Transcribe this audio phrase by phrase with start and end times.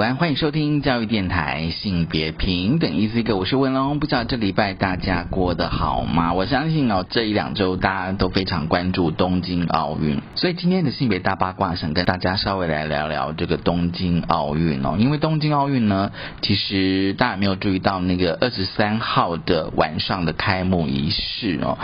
[0.00, 4.00] 欢迎收听教育电台性别平等 ECG，我是文龙。
[4.00, 6.32] 不知道这礼拜大家过得好吗？
[6.32, 14.96] 我相信哦，这一两周大家都非常关注东京奥运，所以今天的性别大八卦想跟大家稍微来聊聊这个东京奥运哦。
[14.98, 21.76] 因为东京奥运呢，其实大家没有注意到那个二十三号的晚上的开幕仪式哦。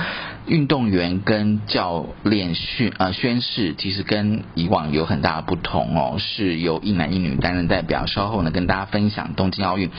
[0.47, 8.06] 运动员跟教练宣呃宣誓，其实跟以往有很大的不同哦，是由一男一女担任代表。
[8.07, 9.91] 稍后呢，跟大家分享东京奥运。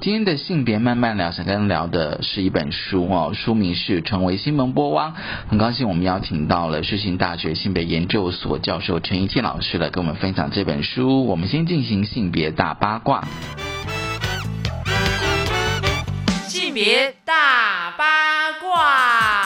[0.00, 5.12] 今天的性别慢慢聊，想跟聊的是一本书哦，书名是《成为新闻波汪》。
[5.48, 11.26] 很高兴我们邀请到了世新大学性别研究所教授陈怡倩老师来跟我们分享这本书。
[11.26, 13.24] 我们先进行性别大八卦。
[16.48, 19.41] 性别大八卦。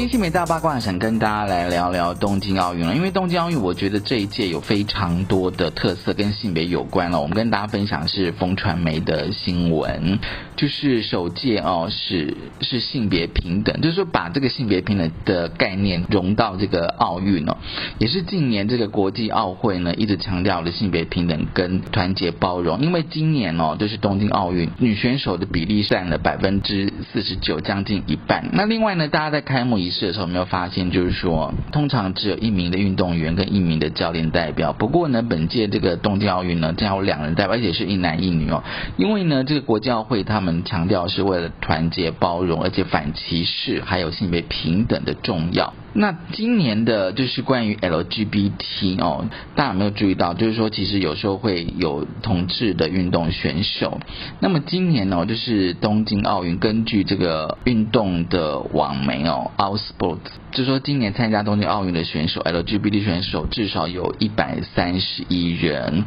[0.00, 7.20] 今天新美大八卦想跟大家来聊聊东京奥运了，因为东京奥运我觉得这一届有非常多的特色跟性别有关了。
[7.20, 10.18] 我们跟大家分享是风传媒的新闻，
[10.56, 17.58] 就是首届哦是是性别平等，就是说把这个性别平等的概念融到这个奥运哦，
[17.98, 22.80] 也是近年这个国际奥会呢一直强调的性别平等跟团结包容。
[22.80, 28.50] 因为今年哦就是东京奥运女选手的比例占了百分之四十九，将近一半。
[28.52, 29.80] 那另外呢，大家在开幕。
[29.80, 34.74] 仪式的时候，有没有发现，就是说，通常只有一名的运动员跟一名的教练代表。
[34.74, 38.62] 不过呢，本届这个东京奥运呢，将有两人代表，而且是一男一女哦。
[38.98, 45.72] 因为呢，这个国际奥会他们强调是为了团结、包容，而且反歧视，还有性别平等的重要。
[45.92, 49.24] 那今年的就是关于 LGBT 哦，
[49.56, 50.34] 大家有没有注意到？
[50.34, 54.00] 就是说，其实有时候会有同志的运动选手。
[54.38, 60.18] 那么今年呢，就是东京奥运，根据这个运动的网媒哦，All Sports，
[60.52, 66.04] 就说今年参加东京奥运的选手 LGBT 选手至少有一百三十一人。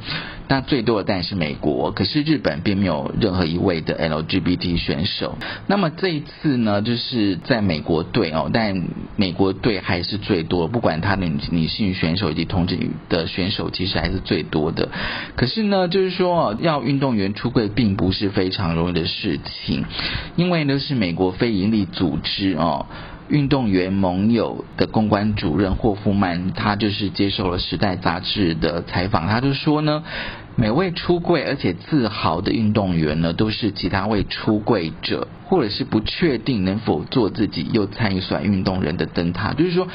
[0.50, 5.38] 那最多的当然是美国，可是日本并没有任何一位的 LGBT 选手。
[5.68, 8.84] 那么这一次呢，就是在美国队哦，但
[9.16, 12.78] 美国队还是最多，不管他的女性选手以及同志
[13.08, 14.90] 的选手，其实还是最多的。
[15.38, 19.86] 可是呢，就是说要运动员出柜并不是非常容易的事情，
[20.36, 22.86] 因为呢是美国非营利组织哦。
[23.30, 30.04] 运动员盟友的公关主任霍夫曼，他就是接受了《时代》杂志的采访，他就说呢，
[30.56, 39.88] 每位出柜而且自豪的运动员呢，都是其他位出柜者，或者是不确定能否做自己又参与算运动人的灯塔，就是说。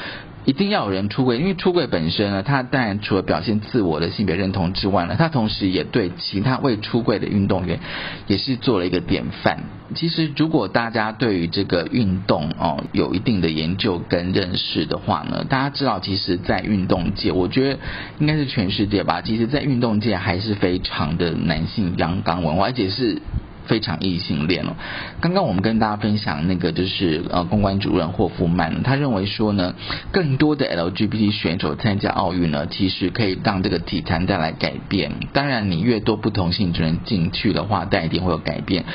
[0.49, 7.79] 一定要有人出柜，因为出柜本身呢，它当然除了表现自我的性别认同之外呢，它同时也对其他未出柜的运动员
[8.25, 9.59] 也是做了一个典范。
[9.93, 17.79] 其实，如果大家对于这个运动哦有一定的研究跟认识的话呢，大家知道，其实，在运动界，我觉得
[18.17, 23.21] 应该是全世界吧，其实，在运动界还是非常的男性阳刚文化，而且是。
[23.69, 24.75] 非常异性恋了。
[25.21, 29.75] 刚刚我们跟大家分享那个就是呃公关主任霍夫曼，他认为说呢，
[30.11, 35.11] 更多的 LGBT 选手参加奥运呢，其实可以让这个体坛带来改变。
[35.31, 38.85] 当然，你越多不同性质人进去的话，但一定会有改变。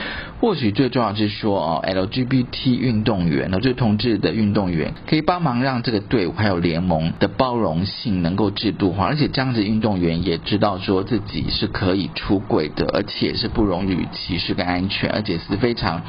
[0.44, 14.64] 或许最重要是说哦，LGBT 运动员呢，就是同志的运动员，可以帮忙让这个队伍还有联盟的包容性能够制度化，而且这样子运动员也知道说自己是可以出轨的，而且是不容于歧视跟。
[14.66, 16.02] 安全，而且是非常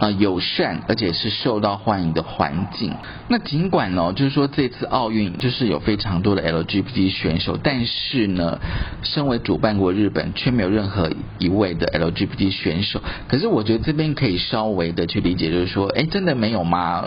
[0.00, 2.92] 呃友善，而且是受到欢迎的环境。
[3.28, 8.58] 那尽管呢，就是说这次奥运就是有非常多的 LGBT 选手，但是呢，
[9.02, 13.00] 身为主办国日本却没有任何一位的 LGBT 选手。
[13.28, 17.06] 可是我觉得这边可以稍微的去理解，就是说，哎，真的没有吗？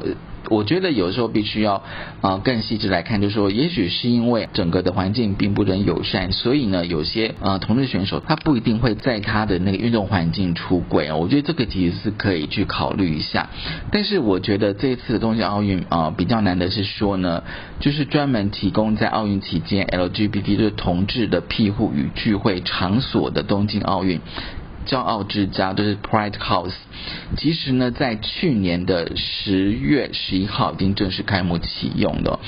[0.54, 1.84] 我觉得有时候必须要
[2.22, 11.16] 啊更细致来看，就是说，也许是因为整个的环境并不能友善，所以呢，有些呃同志选手他不一定会在他的那个运动环境出轨啊。
[11.16, 13.50] 我觉得这个其实是可以去考虑一下。
[13.92, 17.44] 但是我觉得这次的东京奥运啊比较难的是说呢，
[17.80, 24.22] 就是专门提供在奥运期间 LGBT 就是同志的庇护与聚会场所的东京奥运。
[24.84, 26.74] 骄傲之家，就是 Pride House，
[27.38, 32.40] 其实呢，在去年的十月十一号已经正式开幕启用了。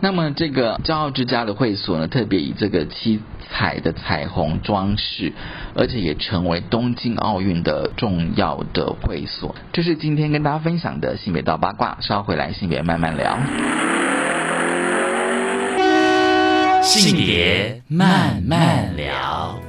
[0.00, 3.20] 那么这个骄傲之家的会所呢，特别以这个七
[3.50, 5.32] 彩的彩虹装饰，
[5.74, 9.56] 而且也成为东京奥运的重要的会所。
[9.72, 13.38] 这是今天跟大家分享的性别道八卦，稍回来性别慢慢聊。
[16.82, 19.67] 性别慢慢聊。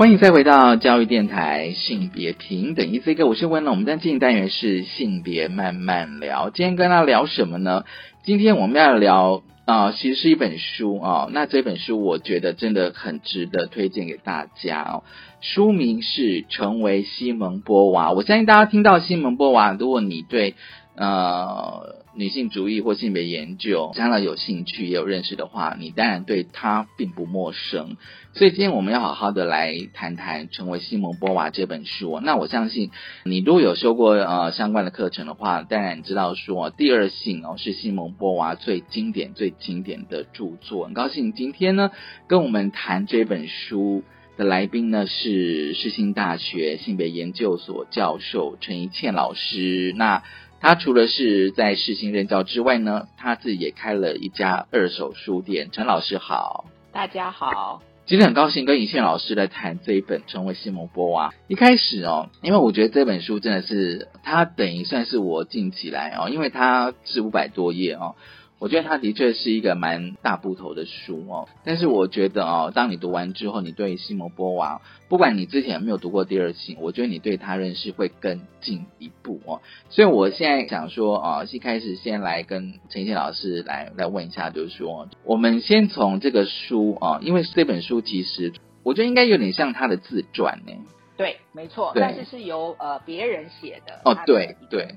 [0.00, 3.72] 欢迎再回到教育电台性别平等一 C 哥，我是温龙。
[3.72, 6.48] 我们在进单元是性别慢慢聊。
[6.48, 7.84] 今天跟大家聊什么呢？
[8.24, 11.28] 今天我们要聊啊，其实是一本书啊。
[11.32, 15.04] 那这本书我觉得真的很值得推荐给大家哦。
[15.42, 18.08] 书名是《成为西蒙波娃》。
[18.14, 20.54] 我相信大家听到西蒙波娃，如果你对
[20.96, 22.00] 呃。
[22.20, 27.96] 女性主义或性别研究，将来有兴趣也有认识的话，你当然对他并不陌生。
[28.34, 32.20] 所以今天我们要好好的来谈谈《成为西蒙波娃》这本书。
[32.20, 32.90] 那我相信
[33.24, 40.84] 你如果有修过呃相关的课程的话，当然知道说《第二性》哦是西蒙波娃最经典、最经典的著作。
[40.84, 41.90] 很高兴今天呢
[42.28, 44.02] 跟我们谈这本书
[44.36, 49.94] 的来宾呢是世新大学性别研究所教授陈怡倩老师。
[49.96, 50.22] 那
[50.62, 55.70] 他除了是在世新任教之外呢，他自己也开了一家二手书店。
[55.72, 61.30] 陈老师好，大家好，今天很高兴跟尹倩老师来谈这一本《成为西蒙波娃》。
[61.48, 68.16] 一开始哦，因为我觉得这本书真的是，它等于算是我近期来哦，因为它是五百多页哦。
[68.60, 79.62] 我觉得它的确是一个蛮大部头的书哦，但是我觉得哦，当你读完之后，你对西摩波娃，不管你之前有没有读过第二性，我觉得你对他认识会更进一步哦。
[79.88, 88.52] 所以我现在想说啊，一开始先来跟陈宪老师来来问一下，就是说，我们先从这个书啊，因为这本书其实
[88.82, 90.72] 我觉得应该有点像他的自传呢。
[91.16, 94.00] 对，没错，但是是由呃别人写的。
[94.04, 94.94] 哦，对对对。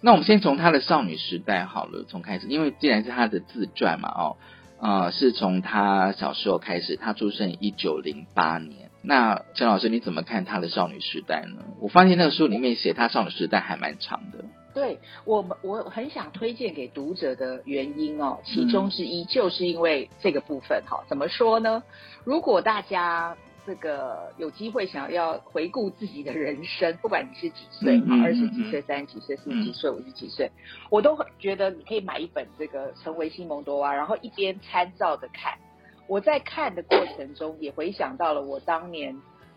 [0.00, 4.36] 那我们先从她的少女时代好了，从开始，因为既然是她的自传嘛，哦，
[4.80, 8.90] 呃，是从她小时候开始，她出生一九零八年。
[9.02, 11.64] 那陈老师你怎么看她的少女时代呢？
[11.80, 14.44] 我发现那个书里面写她少女时代还蛮长的。
[14.74, 21.82] 对我们，我很想推荐给读者的原因哦，其中之一就是因为这个部分哈，怎么说呢？
[22.24, 23.36] 如果大家。
[23.68, 30.50] 这个有机会想要回顾自己的人生，不管你是几岁啊，二十几岁、三十几岁、四十几岁、五十几岁，
[30.88, 35.58] 我都觉得你可以买一本这个《成为西蒙多娃》，然后一边参照着看。
[36.06, 39.14] 我在看的过程中，也回想到了我当年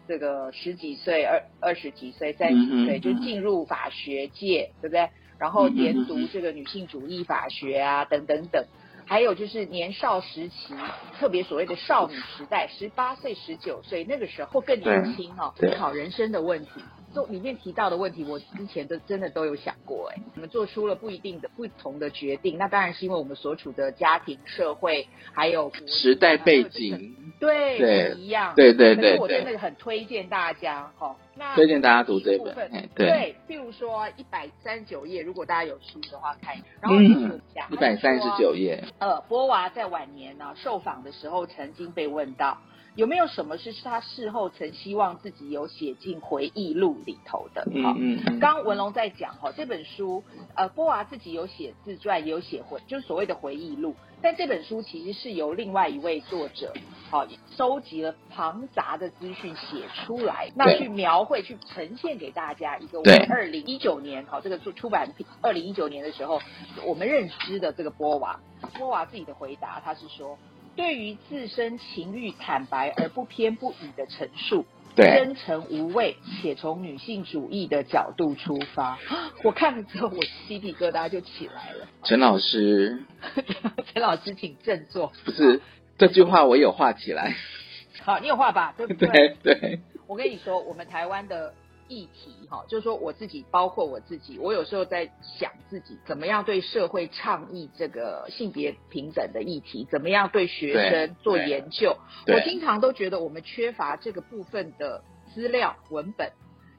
[0.10, 5.10] 这个十几岁、二二十几岁、三十几岁就进入法学界，对不对？
[5.40, 8.66] 然后研读这个女性主义法学啊，等等等。
[9.12, 10.74] 还有就是年少时期，
[11.20, 16.72] 特别所谓的少女时代，十八岁、十九岁那个时候更年轻哦，思考人生的问题。
[17.14, 20.12] 都里面提到的问题，我之前都真的都有想过。
[20.14, 28.54] 哎，我们做出了不一定的不同的决定，那当然是因为我们所处的家庭、社会还有时代背景，对，不一样。
[28.56, 29.12] 对对对。
[29.12, 32.54] 可是我真的很推荐大家哈，那推荐大家读这本。
[32.96, 36.56] 对，譬如说一百三十九页，如果大家有书的话看。
[36.82, 38.84] 然后嗯，一百三十九页。
[39.00, 42.58] 呃，波娃在晚年呢受访的时候，曾经被问到。
[42.96, 47.66] 有没有什么是他事后曾希望自己有写进回忆录里头的？
[47.74, 48.40] 嗯嗯。
[48.40, 50.24] 刚文龙在讲哈，这本书
[50.56, 53.96] 呃，波娃自己有写自传，也有写回，就是所谓的回忆录。
[54.22, 56.74] 但这本书其实是由另外一位作者，
[57.10, 66.42] 好收集了庞杂的资讯写出来，那去描绘、去呈现给大家一个我们二零一九年好这个出出版品，二零一九年的时候
[66.86, 68.40] 我们认知的这个波娃。
[68.78, 70.38] 波娃自己的回答，他是说。
[70.76, 78.98] 对于自身情欲坦白而不偏不倚的陈述，真诚无畏，且从女性主义的角度出发，
[79.44, 81.88] 我看了之后，我鸡皮疙瘩就起来了。
[82.04, 83.04] 陈老师，
[83.94, 85.12] 陈老师，请振作。
[85.26, 85.62] 不是
[85.98, 87.36] 这句话，我有画起来。
[88.04, 88.74] 好，你有画吧？
[88.78, 89.38] 对不 对？
[89.44, 89.80] 对。
[90.08, 91.54] 我跟你说，我们台湾的。
[91.92, 101.98] 议题哈，就是说我自己，包括我自己，我有时候在想自己怎么样对社会倡议这个性别平等的议题，怎么样对学生做研究。
[102.28, 106.32] 我经常都觉得我们缺乏这个部分的资料文本。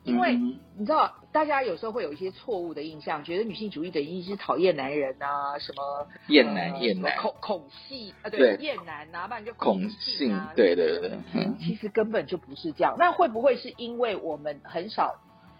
[0.04, 11.18] 因为你知道，大家有时候会有一些错误的印象，觉得女性主义等于是讨厌男人啊，什么厌男厌男恐恐系啊，对厌男啊，不然就恐性，啊对对对，
[11.60, 12.96] 其实根本就不是这样。
[12.98, 15.14] 那会不会是因为我们很少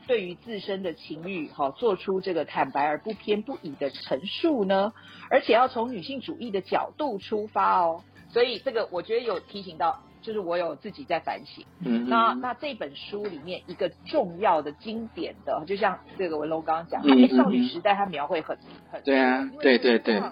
[0.08, 4.92] 对于自身的情欲哈做出这个坦白而不偏不倚的陈述呢？
[5.30, 8.02] 而且要从女性主义的角度出发哦。
[8.30, 11.64] 所以这个我觉得有提醒到，就是我有自己在反省。
[11.84, 18.56] 嗯那那这本书里面一个重要的经典的，就像这个文龙刚刚讲，嗯哎少女时代它描绘很
[18.90, 20.22] 很对啊对对对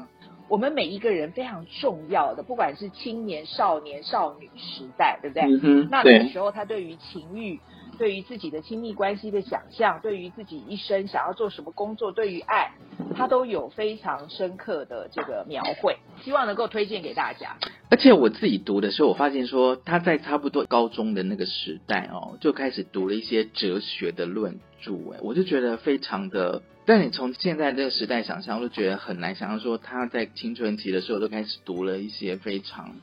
[0.49, 5.44] 我们每一个人非常重要的，不管是青年、少年、少女时代，对不对？
[5.62, 7.61] 嗯，那那个时候，他对于情欲、
[8.00, 12.73] 对于自己的亲密关系的想象，对于自己一生想要做什么工作，对于爱，
[13.14, 17.59] 他都有非常深刻的这个描绘，希望能够推荐给大家。
[17.90, 26.62] 而且我自己读的时候，我发现说他在差不多高中的那个时代哦，就开始读了一些哲学的论著，哎，我就觉得非常的。
[26.87, 32.95] 但你从现在这个时代想象，我就觉得很难想象说他在青春期的时候都开始读了一些非常，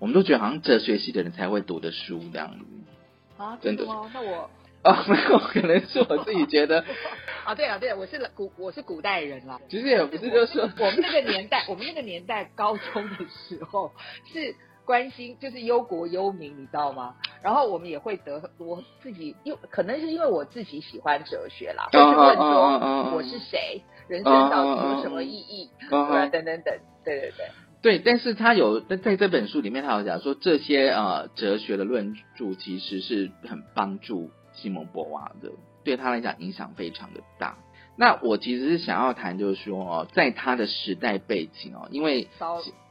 [0.00, 2.64] 我们都觉得好像哲学系的人才会读的书这样子。
[3.36, 3.84] 啊，真的。
[3.86, 4.10] 吗？
[4.14, 4.48] 那我
[4.82, 6.84] 啊， 没有，可能是我自己觉得，
[7.44, 9.58] 啊，对啊，对啊，我是古我是古代人啦。
[9.68, 13.16] 其实也不是，就是说 我们那个年代，我们那个年代高中的
[13.48, 13.92] 时候
[14.32, 17.14] 是关心就是忧国忧民，你知道吗？
[17.42, 26.74] 然后我们也会得我自己，又可能是因为我自己喜欢哲学啦，会去问说我是谁，人生到底有什么意义，哦对啊，等等等，
[27.04, 27.46] 对对对。
[27.84, 35.50] 对，但是他有在在这本书里面，他有讲说这些呃哲学的论著其实是很帮助西蒙博娃的，
[35.84, 37.58] 对他来讲影响非常的大。
[37.98, 42.26] 那我其实是想要谈，就是说哦，在他的时代背景哦，因为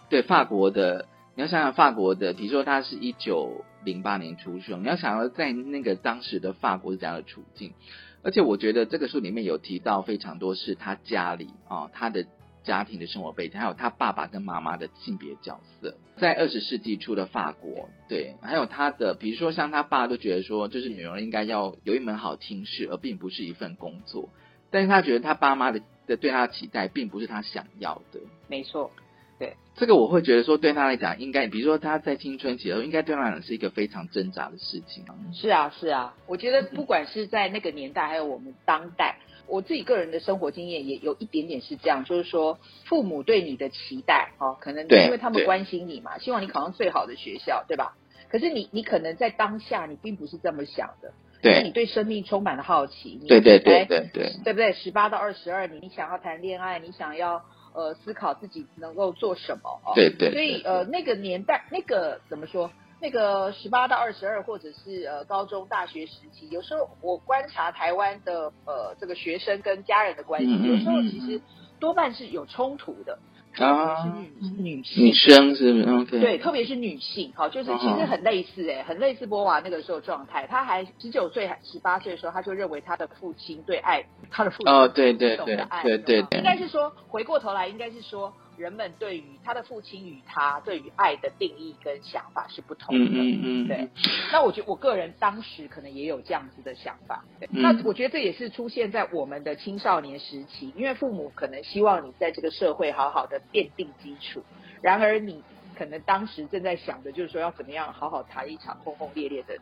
[0.10, 7.74] 对法国的，你要想想法国的，比如说他是一九零八年出生，你要想要在那个当时的法国是怎样的处境，
[8.22, 12.28] 而且我觉得这个书里面有提到非常多是他家里啊、他的
[12.63, 24.29] 家庭的生活背景，还有他爸爸跟妈妈的性别角色，在二十世纪初的法国，对，还有他的，比如说像他爸都觉得说，就是女儿应该要有一门好听事，而并不是一份工作，
[24.72, 28.20] 但是他觉得他爸妈的的对他的期待，并不是他想要的。
[28.48, 28.91] 没错，
[29.38, 35.15] 对这个我会觉得说，对他来讲，应该比如说他在青春期的时候，应该对他来讲是一个非常挣扎的事情啊。
[35.34, 39.17] 是啊是啊，我觉得不管是在那个年代，还有我们当代。
[39.48, 47.96] 我自己个人的生活经验也有一点点是这样，就是说父母对你的期待，哦，可能对因为他们关心你嘛，希望你考上最好的学校，对吧？
[48.30, 54.10] 可是你你可能在当下你并不是这么想的，因为你对，生命充满了好奇，你对对对对，
[54.44, 54.74] 对不对？
[54.74, 57.44] 十八到二十二，你你想要谈恋爱，你想要
[57.76, 59.94] 呃思考自己能够做什么哦。
[59.94, 62.72] 对对所以呃那个年代，那个怎么说？
[63.03, 71.41] 那个十八到二十二，或者是呃高中、大学时期，有时候我观察台湾的呃这个学生跟家人的关系，嗯嗯有时候嗯其实
[71.81, 73.19] 多半是有冲突的，
[73.60, 75.03] 啊特别是女女性。
[75.05, 80.48] 女生是不是？OK，对，特别是女性，好，就是其实很类似哎、很类似波娃那个时候状态。
[80.48, 86.38] 她还十九岁、还十八岁的时候，她就认为她的父亲对爱，她的父亲哦对对是懂得爱对对对。
[86.39, 93.05] 应该是说回过头来，应该是说人们对于他的父亲与他对于爱的定义跟想法是不同的。
[93.05, 93.89] 嗯嗯嗯，对，
[94.31, 97.24] 那我觉得我个人当时可能也有这样子的想法。
[97.39, 104.43] 对嗯那我觉得这也是出现在我们的青少年时期，因为父母可能希望你在这个社会好好的奠定基础，
[104.81, 105.43] 然而你
[105.74, 109.56] 可能当时正在想的就是说要怎么样好好谈一场轰轰烈烈的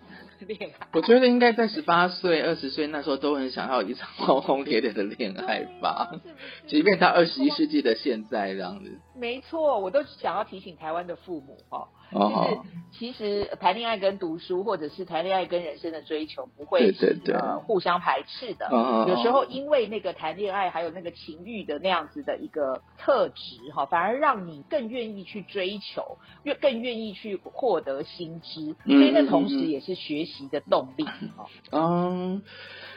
[0.45, 0.87] 恋爱。
[0.93, 6.29] 我觉得应该在十八岁、二十岁那时候都很想要一场轰轰烈烈的恋爱吧， 是
[6.63, 8.99] 是即便他二十一世纪的现在这样子。
[9.15, 18.67] 没错，我都想要提醒台湾的父母哦，哦，其实谈恋爱跟读书，或者是谈恋爱跟人生的追求，不会对对对呃互相排斥的。
[18.69, 31.47] 哦有时候因为那个谈恋爱还有那个情欲的那样子的一个特质哈，反而让你更愿意去追求，越更愿意去获得新知，嗯所以那同时也是学习的动力哦。
[31.71, 32.41] 嗯，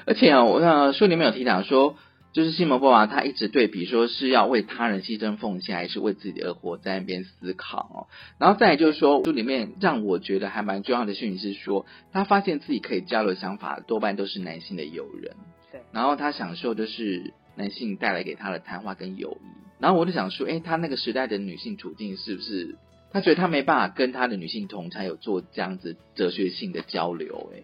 [0.06, 1.94] 而且啊，我想书里面有提到说，
[2.34, 7.98] 就是西蒙波娃他一直对比说是要为他人牺牲奉献，还是为自己而活，在那边思考哦。
[8.38, 15.36] 然后再来就是说，书里面让我觉得还蛮重要的讯息是说，他发现自己可以交流想法多半都是男性的友人，
[15.70, 19.46] 对然后他享受就是男性带来给他的谈话跟友谊。
[19.78, 22.74] 然后我就想说，诶，他那个时代的女性处境是不是？
[23.12, 27.62] 他觉得他没办法跟他的女性同才有做这样子哲学性的交流，诶。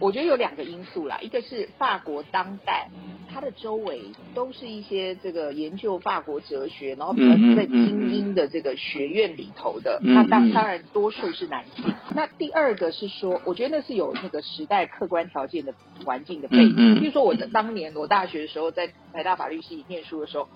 [0.00, 2.88] 我觉得有两个因素啦，一个是法国当代，
[3.32, 4.02] 它的周围
[4.34, 11.92] 都是一些这个研究法国哲学，然后比较在嗯精英的这个学院里头的，嗯那当嗯当然多数是男性。
[12.14, 15.74] 那第二个是说，我觉得那是有那个时代客观条件的
[16.04, 20.48] 环境的背景，比如说我的当年我大学的时候在台大法律系念书的时候。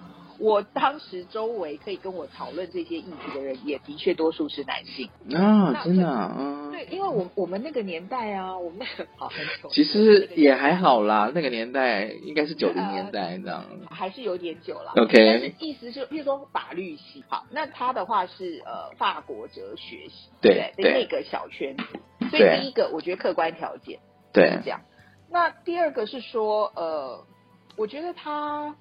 [0.43, 5.09] 我当时周围可以跟我讨论这些议题的人，也的确多数是男性。
[5.33, 13.65] 啊，真的啊，嗯，对，因为我我们那个年代啊，我们那个好很久，其实也还好啦，那个年代应该是九零年代这样。
[13.89, 14.93] 还是有点久了。
[14.97, 20.91] OK 但是意思是，比如说法律系，好，那他的话是呃法国哲学系，对不对？
[20.91, 21.85] 对那个小圈子。
[22.31, 24.01] 所以第一个，我觉得客观条件
[24.33, 24.81] 对是这样。
[25.31, 27.25] 那第二个是说，呃，
[27.77, 28.75] 我觉得他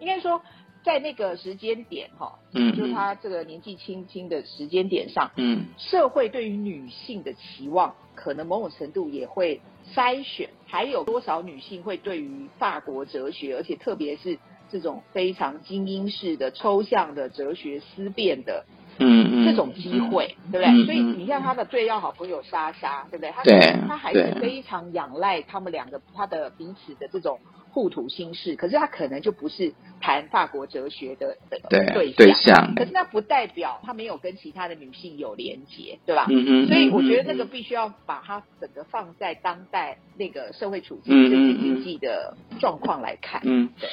[0.00, 0.40] 应该说
[0.88, 5.66] 在那个时间点哈，嗯就是他这个年纪轻轻的时间点上，嗯。
[5.76, 9.60] 社会对于女性的期望，可能某种程度也会
[9.94, 14.38] 筛选，还有多少女性会对于法国哲学，而且特别是
[14.72, 18.64] 这种非常精英式的抽象的哲学思辨的
[18.98, 20.68] 嗯嗯，这种机会，对不对？
[20.68, 23.30] 嗯所以你像他的最要好朋友莎莎，对不对？
[23.30, 27.38] 他对他还是非常仰赖他们两个他的彼此的这种
[27.70, 36.26] 互吐心事，可是他可能就不是谈法国哲学的的对对对象可是那不代表他没有跟其他的女性有连结，对吧？
[36.30, 43.40] 嗯嗯，所以我觉得那个嗯必须要把它整个放在当代那个社会处嗯境、政治嗯嗯经济的状况来看。
[43.44, 43.88] 嗯对，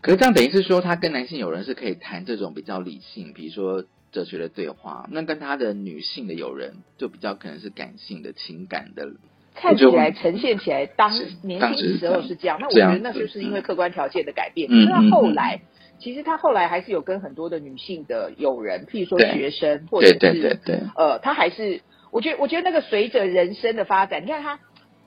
[0.00, 9.12] 可是这样等于是说，他跟男性友人是可以谈这种比较理性，比如说哲学的对话，那跟他的女性的友人就比较可能是感性的情感的。
[9.54, 11.10] 看起来呈现起来当
[11.42, 14.68] 年轻时候是这样，那我觉得那就是因为客观条件的改变。
[14.68, 15.10] 嗯可是他嗯嗯。
[15.10, 15.60] 后来，
[15.98, 21.80] 其实他后来还是有跟很多的女性的友人，譬如说学生，或者对是对对对，呃，他还是，
[22.10, 24.58] 我觉得，我觉得那个随着人生的发展，你看他，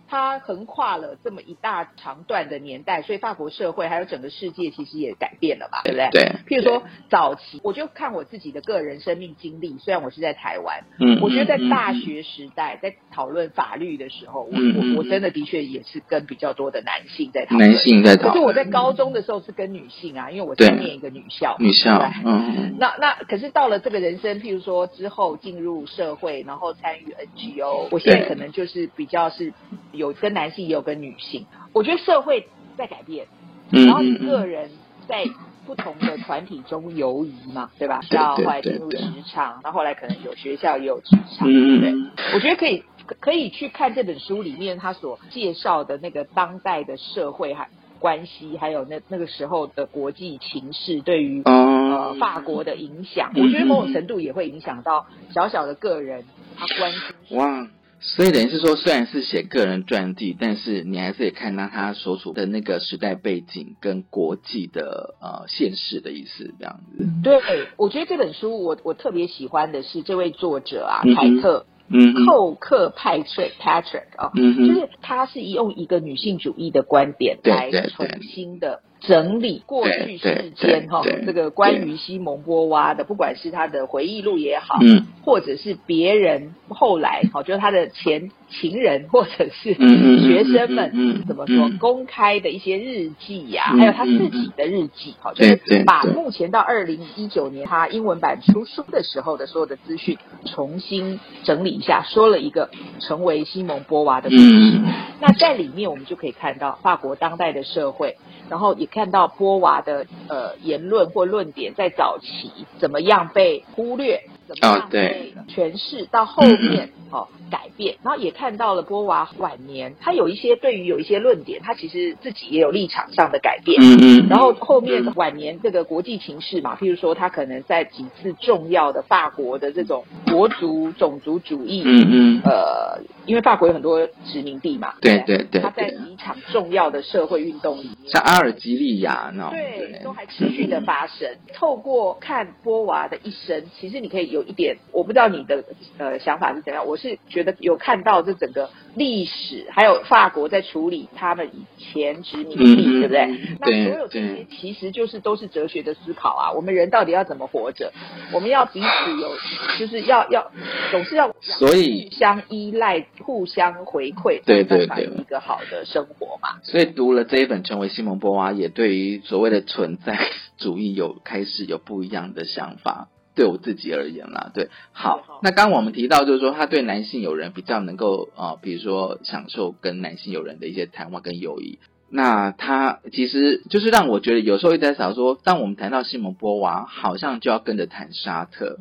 [0.07, 6.09] 他横跨了这么一大长段的年代，所以法国社会还有整个世界其实也改变了嘛，对不对？
[6.11, 14.93] 对，譬如说早期，我就看我自己的个人生命经历，虽然我是在台湾，嗯，我觉得在嗯大学时代，在讨论法律的时候，我嗯嗯。
[14.95, 17.69] 我我真的的确也是跟比较多的男性在讨论。
[17.69, 20.67] 男性在讨论，可是我在高中的时候是跟女性啊，因为我对。
[20.67, 29.53] 在念一个女校，女校嗯，那那可是到了这个人生，譬如说之后进入社会，然后参与 NGO，我现在可能就是比较是
[29.97, 33.27] 有跟男性也有跟女性，我觉得社会在改变，
[33.71, 34.69] 嗯然后你嗯个人
[35.07, 35.25] 在
[35.65, 37.99] 不同的团体中游移嘛，对吧？
[38.09, 41.93] 对对到后来进入职场，然后后来可能有学校也有职场，对
[42.33, 42.83] 我觉得可以
[43.19, 47.67] 可以去看这本书里面他所介绍的那个当代的社会还
[47.99, 56.23] 关系，还有那那个时候的国际情势对于呃哦，法国的影响，嗯我觉得某种程度也会影响到小小的个人
[56.57, 57.37] 他关心。
[57.37, 57.67] 哇。
[57.99, 67.05] 所以等于是说，虽然是写个人传记，但是你还是得看到他所处的那个时代背景跟国际的呃现实的意思，这样子。
[67.23, 67.39] 对，
[67.75, 72.25] 我觉得这本书我我特别喜欢的是这位作者啊，凯特嗯哼。
[72.27, 74.67] 寇克派翠 Patrick 啊，嗯哼。
[74.67, 85.07] 就是他是用一个女性主义的观点来重新的整理过去世间哈这个关于西蒙波娃的，不管是他的回忆录也好，嗯。
[85.23, 104.77] 或者是别人后来好，就是他的前情人或者是学生们怎么说嗯公开的一些日记呀、嗯还有他自己的日记，好，就是把目前到二零一九年他英文版出书的时候的所有的资讯重新整理一下，说了一个成为西蒙波娃的故事。
[104.77, 104.85] 嗯。
[105.19, 108.17] 那在里面我们就可以看到法国当代的社会，
[108.49, 123.81] 然后也看到波娃的呃言论或论点在早期怎么样被忽略，怎么样被诠释，到后面哦改变，然后也看到了波娃晚年，他有一些对于有一些论点，他其实自己也有立场上的改变。
[123.81, 132.41] 嗯嗯，然后后面晚年这个国际情势嘛，譬如说他可能在几次重要的法国的这种国族种族主义，嗯嗯。
[132.43, 141.29] 呃，因为法国有很多殖民地嘛，对对对他在一场重要的社会运动里面，像阿尔及利亚那种，对，都还持续的发生。
[141.53, 145.63] 透过看波娃的一生，其实你可以有一点，我不知道你的
[145.97, 146.87] 呃想法是怎样。
[146.87, 153.57] 我是觉得有看到这整个历史，还有法国在处理他们以前殖民地，对不对嗯？
[153.59, 156.51] 那所有这些其实就是都是哲学的思考啊。
[156.53, 157.91] 我们人到底要怎么活着？
[158.31, 159.35] 我们要彼此有，
[159.77, 160.49] 就是要要
[160.91, 166.59] 总是要所以互相依赖、互相回馈，对对对有一个好的生活嘛。
[166.63, 170.17] 所以读了这一本《成为西蒙波娃》，也对于所谓的存在
[170.57, 173.09] 主义有开始有不一样的想法。
[173.35, 175.41] 对我自己而言啦，对，好好。
[175.43, 181.77] 那刚刚我们提到，就是说他对男性友人比较能够啊、呃比如说享受跟男性友人的一些谈话跟友谊。
[182.09, 188.79] 那他其实就是让我觉得有时候一直在想说，当我们谈到西蒙波娃，好像就要跟着谈沙特，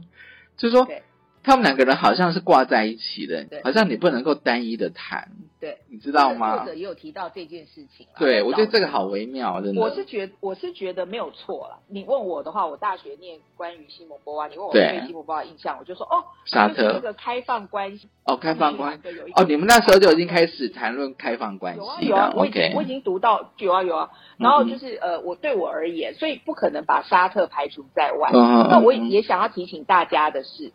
[0.56, 1.02] 就是说对
[1.46, 5.28] 他们两个人好像是挂在一起的，好像你不能够单一的谈，
[5.60, 6.74] 对，你知道吗作吗者？
[6.74, 8.18] 也有提到这件事情啊。
[8.18, 9.80] 对，我觉得这个好微妙，真的。
[9.80, 11.78] 我是觉我是觉得没有错了。
[11.88, 28.30] 你问我的话，我大学念关于西蒙波娃，你问我对对西蒙波娃印象，我就说哦，沙特是那特个开放关系，哦，开放关系哦，你们那时候就已经开始谈论开放关系了有啊有啊，我已经我已经读到有啊有啊，然后就是呃，我对我而言，所以不可能把沙特排除在外。
[28.34, 30.72] 嗯那我也想要提醒大家的是，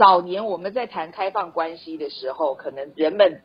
[0.00, 3.42] 早年我们在谈开放关系的时候，可能人们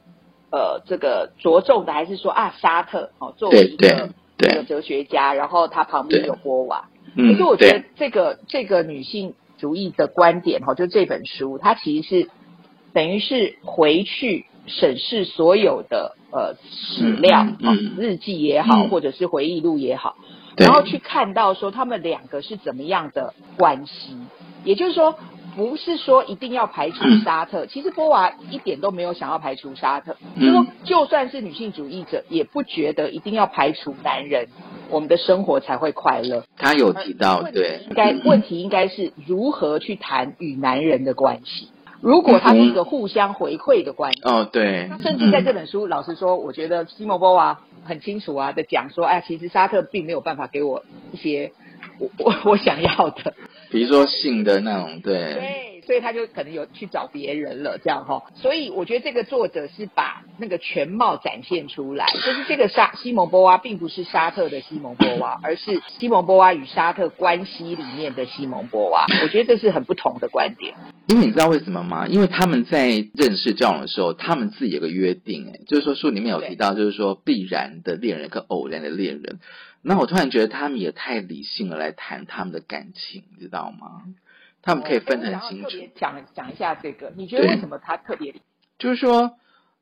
[0.53, 12.29] 呃这个着重的还是说啊沙特哦作为一个对这个哲学家，然后他旁边有波娃，可嗯是我觉得这个这个女性主义的观点哈，就这本书，它其实是
[12.93, 18.89] 等于是回去审视所有的呃史料、嗯嗯哦日记也好，嗯。
[18.89, 20.15] 或者是回忆录也好，
[20.55, 24.15] 然后去看到说他们两个是怎么样的关系，
[24.63, 25.19] 也就是说。
[25.55, 30.45] 不是说一定要排除沙特，其实波娃一点都没有想要排除沙特，嗯。
[30.45, 34.47] 就说就算是女性主义者，也不觉得一定要排除男人，
[34.89, 36.43] 我们的生活才会快乐。
[36.57, 38.21] 他有提到，对，应该嗯。
[38.25, 41.69] 问题应该是如何去谈与男人的关系。
[42.01, 51.53] 如果它是一个互相回馈的关系，哦，对，甚至在嗯这本书，老实说，我觉得西蒙波娃很清楚啊的讲说，哎，其实沙特并没有办法给我一些
[51.97, 53.33] 我我我想要的，
[53.69, 58.23] 比如说性的那种，对，对，所以他就可能有去找别人了，这样哈。
[58.35, 69.05] 所以我觉得这个作者是把那个全貌展现出来，就是这个沙西蒙波娃并不是沙特的西蒙波娃，而是西蒙波娃与沙特关系里面的西蒙波娃。
[69.23, 70.73] 我觉得这是很不同的观点。
[71.07, 72.07] 因为你知道为什么吗？
[72.07, 79.39] 因为他们在认识交往的时候，他们自己有个约定，哎，就是说书里面有提到，就是说必然的恋人跟偶然的恋人。
[79.87, 84.01] 那我突然觉得他们也太理性了来谈他们的感情，你知道吗？
[84.63, 85.69] 他们可以分得很清楚。
[85.95, 88.41] 讲讲一下这个，你觉得为什么他特别理？
[88.79, 89.37] 就是说，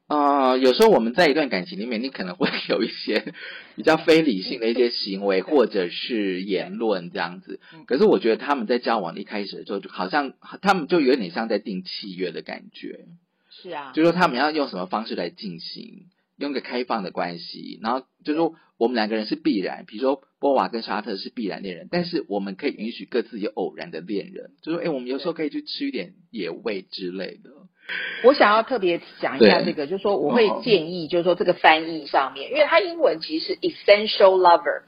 [0.08, 3.34] 呃，有时候我们在一段感情里面，你可能会有一些
[3.78, 7.86] 比较非理性的一些行为或者是言论这样子嗯。
[7.86, 13.06] 可是我觉得他们在交往一开始的时候，就好像他们就有点像在订契约的感觉，
[13.50, 16.08] 是啊，就是说他们要用什么方式来进行，
[16.44, 27.50] 用一个开放的关系，然后就是说我们两个人是必然，比如说波瓦跟沙特是必然恋人，但是我们可以允许各自有偶然的恋人，就是说，哎，我们有时候可以去吃一点野味之类的。
[28.24, 34.84] 我想要特别讲一下对这个，就是说我会哦建议，就是说这个翻译上面，因为它英文其实是 essential lover。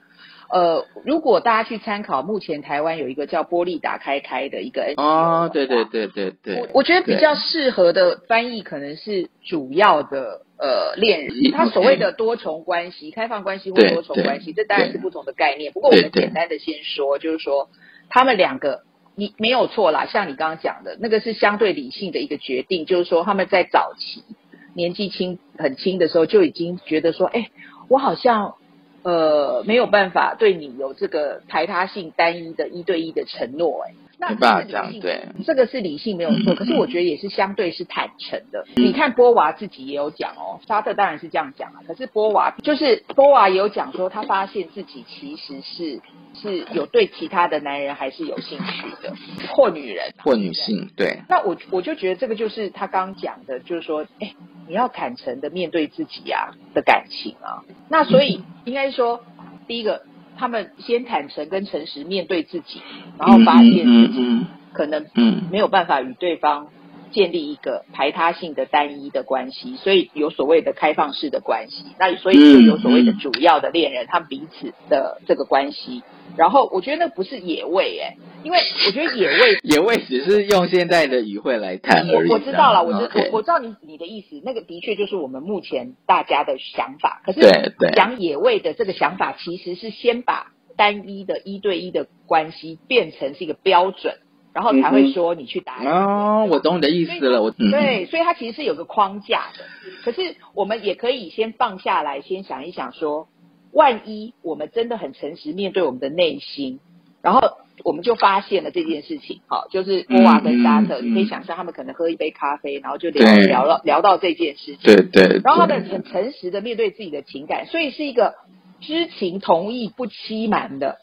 [0.47, 15.71] 呃，如果大家去参考，目前台湾有一个叫玻璃打开开的一个 NGO 哦，对对对对对，我我觉得比对较适合的翻译可能是主要的呃恋人嗯，他所谓的多重关系、开放关系或多重关系，这当然是不同的概念。
[15.71, 17.69] 不过我们简单的先说，就是说
[18.09, 18.83] 他们两个。
[19.17, 24.25] 你没有错啦，像你刚刚讲的那个是相对理性的一个决定，就是说他们在早期
[24.73, 27.49] 年纪轻很轻的时候就已经觉得说，哎，
[27.87, 28.55] 我好像
[29.03, 35.25] 呃没有办法对你有这个排他性单一的一对一的承诺，哎，那这是理性对。
[35.45, 36.55] 这个是理性没有错，嗯。
[36.55, 38.65] 可是我觉得也是相对是坦诚的。
[38.75, 46.01] 你看波娃自己也有讲哦，沙特当然是这样讲啊，可是波娃就是波娃也有讲说，他发现自己其实是
[46.33, 49.13] 是有对其他的男人还是有兴趣的，
[49.49, 54.33] 或女人啊、或女性，对，那我我就觉得这个就是他刚刚讲的，就是说，哎，
[54.67, 57.63] 你要坦诚的面对自己啊的感情啊。
[57.89, 59.23] 那所以应该说，
[59.67, 60.03] 第一个，
[60.37, 62.81] 他们先坦诚跟诚实面对自己，
[63.17, 66.67] 然后发现自己嗯可能嗯没有办法与对方
[67.11, 71.85] 建立一个排他性的单一的关系，所以有所谓的开放式的关系。
[71.97, 76.03] 那所以就有所谓的主要的恋人，他们彼此的这个关系。
[76.35, 82.29] 然后我觉得那不是野味哎、因为我觉得野味 野味只是用现在的语汇来谈而已。
[82.29, 87.21] 我我知道了，我知我我知道你你的意思，那个的确就是我们目前大家的想法。
[87.25, 94.19] 可是对对讲野味的这个想法，其实是先把单一的一对一的关系变成是一个标准，
[94.53, 99.63] 然后才会说你去打野味哦，我懂你的意思了，我嗯对，所以它其实是有个框架的。
[100.03, 103.27] 可是我们也可以先放下来，先想一想说，
[103.71, 106.79] 万一我们真的很诚实面对我们的内心，
[107.23, 107.41] 然后
[107.83, 109.41] 我们就发现了这件事情。
[109.47, 114.79] 好，就是波娃跟沙特，你可以想象他们可能喝一杯咖啡，然后就聊聊到聊到这件事情。
[114.83, 118.35] 对对，然后他们很诚实的面对自己的情感，所以是一个
[118.81, 120.97] 知情同意不欺瞒的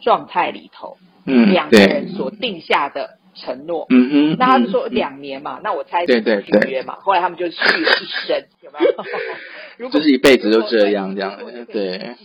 [0.00, 3.86] 状态里头，嗯两个人所定下的承诺。
[3.90, 6.12] 嗯哼，那他们说嗯两年嘛，那我猜续
[6.68, 8.92] 约嘛，后来他们就续了一生，有没有？
[9.78, 11.38] 就是一辈子都这样这样
[11.72, 12.16] 对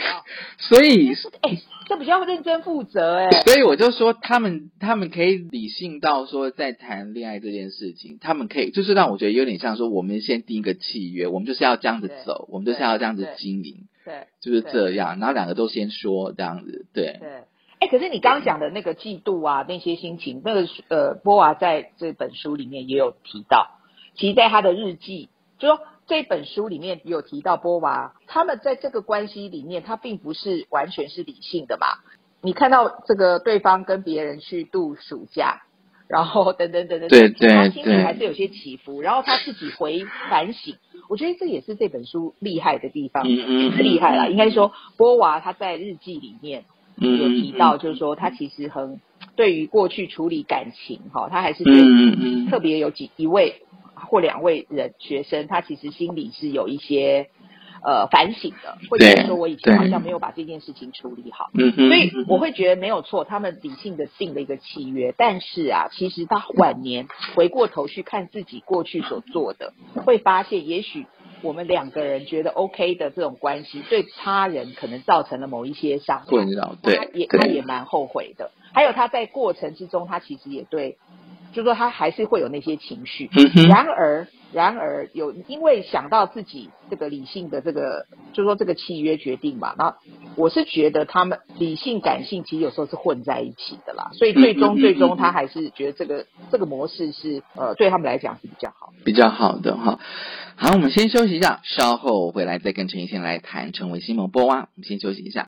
[0.58, 1.12] 所以
[1.42, 3.28] 哎，这比较认真负责哎。
[3.42, 15.18] 所以我就说，他们他们可以理性到说，在谈恋爱这件事情，他们可以就是让我觉得有点像说，我们先定一个契约，我们就是要这样子走，我们就是要这样子对经营，对就是这样。
[15.18, 17.28] 然后两个都先说这样子，对，对。
[17.80, 23.78] 哎，可是你刚刚讲的那个嫉妒啊，那些心情，那个呃，波娃在这本书里面也有提到。
[24.14, 31.86] 其实，在他的日记，就说这本书里面有提到波娃，他们在这个关系里面，他并不是完全是理性的嘛。
[32.42, 35.62] 你看到这个对方跟别人去度暑假，
[36.08, 40.76] 然后等等等等，对对他心里对还是有些起伏，然后他自己回反省。
[41.08, 46.64] 我觉得这也是这本书厉害的地方，嗯嗯厉害啦，应该说波娃他在日记里面
[46.98, 49.00] 嗯有提到，就是说他其实很
[49.36, 53.62] 对于过去处理感情哈，他还是嗯嗯嗯特别有几一位
[54.04, 57.28] 或两位人学生，他其实心里是有一些
[57.82, 61.50] 呃反省的，会觉得对说我以前好像没有把这件事情处理好。
[61.54, 69.72] 嗯嗯，所以我会觉得没有错，他们理性的定了一个契约，但是啊，其实到晚年回过头去看自己过去所做的，
[70.04, 71.06] 会发现也许
[71.42, 76.26] 我们两个人觉得 OK 的这种关系，对他人可能造成了某一些伤害。
[76.26, 78.50] 困扰，对也他也，蛮后悔的。
[78.72, 80.96] 还有他在过程之中，他其实也对，
[81.54, 83.30] 就说他还是会有那些情绪。
[83.34, 89.94] 嗯，然而，然而有因为想到自己这个理性的这个，就说这个契约决定嘛，那
[90.36, 98.92] 我是觉得他们理性感性其实有时候是混在一起的啦，所以最终最终嗯他还是觉得这个这个模式是呃对他们来讲是比较好。
[99.04, 99.98] 比较好的哈。
[100.56, 104.56] 好，我们先休息一下，稍后回来再跟陈奕迅来谈成为西蒙波娃。
[104.56, 105.46] 我们先休息一下。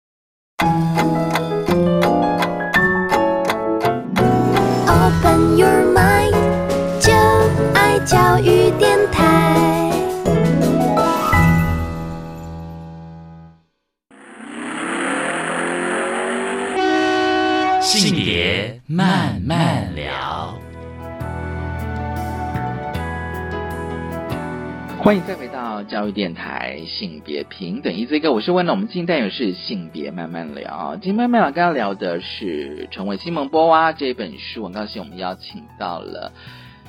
[4.89, 5.86] Open your
[8.07, 9.91] 教育电台。
[17.81, 20.57] 性别慢慢聊。
[25.01, 28.73] 欢迎再回到教育电台性别平等一这个，我是温了。
[28.73, 36.31] 我们今天单元是性别慢慢聊，今天慢慢聊刚刚聊的是《成为西蒙波娃》这本书，很高兴我们邀请到了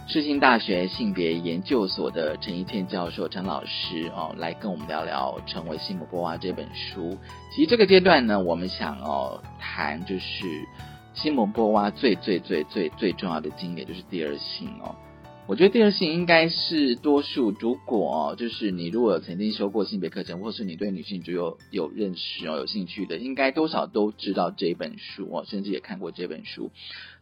[0.10, 7.18] 世新大学性别研究所的陈一倩教授陈老师哦，来跟我们聊聊《成为西蒙波娃》这本书。
[7.54, 10.66] 其实这个阶段呢，我们想哦谈就是
[11.14, 14.96] 西蒙波娃最最最最最重要的经典就是第二性哦。
[15.46, 26.72] 我觉得第二性应该是多数，如果、就是你如果曾经修过性别课程，或是你对女性主有有认识哦、有兴趣的，应该多少都知道这本书哦，甚至也看过这本书。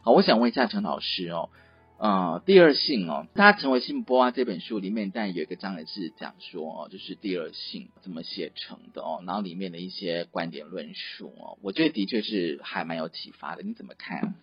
[0.02, 1.50] 好，我想问一下陈老师哦，
[1.98, 14.34] 呃，第二性哦，大家成为性波啊这本书里面，但有一个章节是讲说哦，就是第二性怎么写成的哦，然后里面的一些观点论述哦，我觉得的确是还蛮有启发的，你怎么看？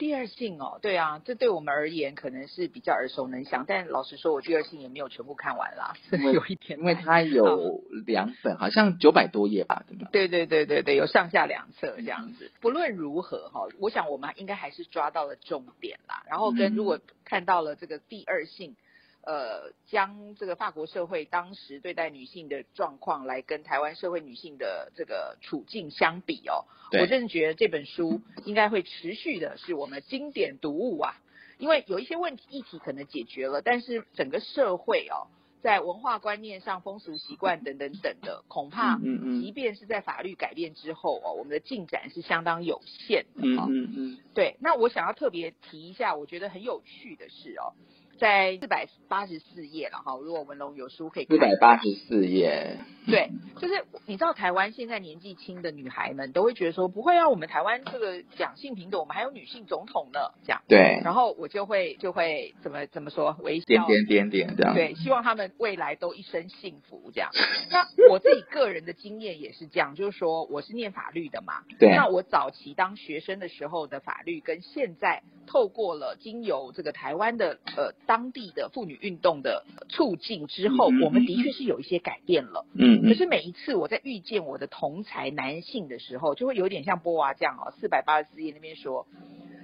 [0.00, 10.08] 第二性哦，对啊，这对我们而言可能是比较耳熟能详，但老实说，我第二性也没有全部看完啦，因为 有一点因为它有两本，好像九百多页吧，对吧？
[10.10, 12.50] 对对对对对，有上下两册这样子。
[12.62, 16.22] 不论如何哈，我想我们应该还是抓到了重点啦。
[16.26, 18.76] 然后跟嗯如果看到了这个第二性，
[19.22, 26.64] 呃，将这个法国社会当时对待女性的状况来跟台湾社会女性的这个处境相比哦，
[26.98, 31.20] 我真的觉得这本书应该会持续的是我们经典读物啊。
[31.58, 35.28] 因为有一些问题议题可能解决了，但是整个社会哦，
[35.60, 39.42] 在文化观念上、风俗习惯等等等的，恐怕嗯嗯嗯。
[39.42, 47.76] 即便是在法律改变之后哦，我们的进展是相当有限的嗯哈、嗯嗯，对，那我想要特别提一下，我觉得很有趣的是哦，
[48.20, 51.38] 在四百八十四页了哈，如果文龙有书可以看。
[51.38, 60.60] 四百八十四页，对，就是你知道台湾现在年纪轻的女孩们都会觉得说，不会啊，我们台湾这个讲性平等，我们还有女性总统呢，这样。
[60.68, 67.30] 对，然后我就会就会怎么怎么说微笑，点点点点这样，对，希望他们未来都一生幸福这样。
[67.72, 71.88] 那我自己个人的经验也是这样，就是说我是念法律的嘛，对。
[71.96, 82.64] 那我早期当学生的时候的法律，跟现在透过了经由这个台湾的呃当地的妇女运动的促进之后，我们的确是有一些改变了。
[82.74, 89.08] 嗯嗯可是每一次我在遇见我的同才男性的时候，就会有点像波娃这样哦，四百八十四页那边说，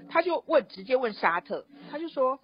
[0.09, 2.41] 他就问直接问沙特，他就说。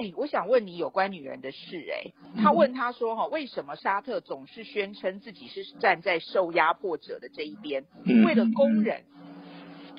[0.00, 1.84] 哎，我想问你有关女人的事。
[1.90, 7.84] 哎，他问他说哈，为什么沙特总是宣称自己是站在受压迫者的这一边？
[8.04, 9.02] 嗯为了工人，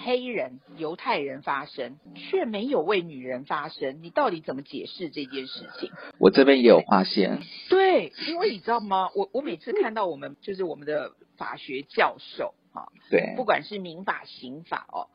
[0.03, 5.91] 黑人、犹太人发声，却没有为女人发声，你到底怎么解释这件事情？
[6.19, 9.09] 我这边也有发现，对，因为你知道吗？
[9.15, 15.07] 我我每次看到我们就是我们的法学教授啊，对不管是民法、刑法哦，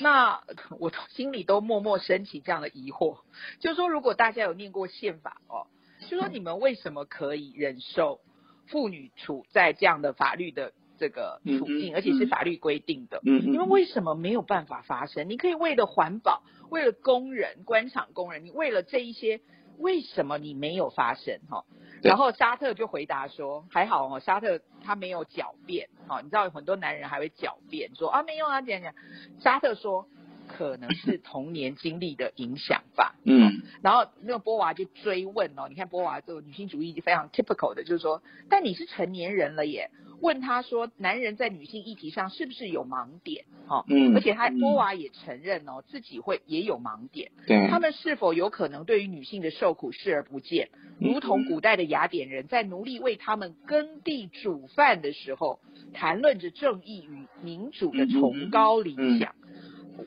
[0.00, 0.42] 那
[0.80, 3.18] 我心里都默默升起这样的疑惑，
[3.60, 5.66] 就是说，如果大家有念过宪法哦，
[6.08, 8.20] 就说你们为什么可以忍受
[8.66, 13.20] 妇女处在这样的法律的这个处境，而且是法律规定的？
[13.24, 15.28] 嗯你们为什么没有办法发生？
[15.28, 19.40] 你可以为了环保，为了工人、官场工人，你为了这一些，
[19.78, 21.40] 为什么你没有发生？
[21.48, 21.64] 哈，
[22.02, 28.94] 对然后沙特就回答说，还好哦，沙特他没有狡辩，哈，你知道有很多男人还会狡辩说啊没有啊，怎样怎样。
[29.40, 30.06] 沙特说
[30.48, 33.14] 可能是童年经历的影响吧。
[33.24, 39.90] 嗯然后那个波娃就追问哦，你看波娃这个女性主义非常 typical 的，就是说，但你是成年人了耶，
[40.22, 43.44] 问他说，男人在女性议题上是不是有盲点？
[43.66, 55.58] 哦，嗯而且他嗯波娃也承认哦，自己会也有盲点，对，他们是否有可能对于女性的受苦视而不见，如同古代的雅典人在奴隶为他们耕地煮饭的时候，
[55.92, 59.34] 谈论着正义与民主的崇高理想。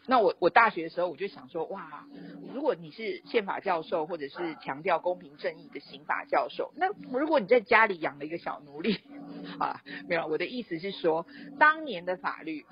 [0.08, 2.06] 那我我大学的时候我就想说，哇，
[2.54, 9.00] 如果你是宪法教授或者是强调公平正义的刑法教授，那如果你在家里养了一个小奴隶，
[9.60, 11.26] 啊，没有，我的意思是说，
[11.60, 12.66] 当年的法律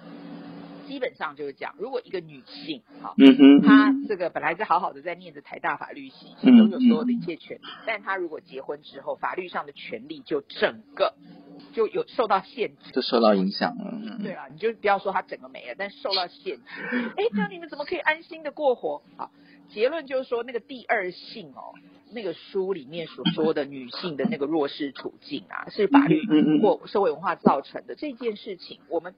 [0.88, 11.16] 基本上就是讲，如果一个女性，哈、嗯哼，她这个本来是好好的在念着台大法律系，嗯拥有所有的一切权利，但她如果结婚之后，法律上的权利就整个
[11.74, 12.92] 就有受到限制。
[12.94, 13.92] 就受到影响了。
[13.92, 16.62] 嗯对啊，你就不要说它整个没了，但受到限制。
[17.18, 19.02] 哎，这样你们怎么可以安心的过活？
[19.18, 19.32] 好，
[19.70, 21.74] 结论就是说，那个第二性哦，
[22.14, 26.22] 那个书里面所说的女性的那个弱势处境啊，是法律
[26.62, 29.14] 或社会文化造成的这件事情，我们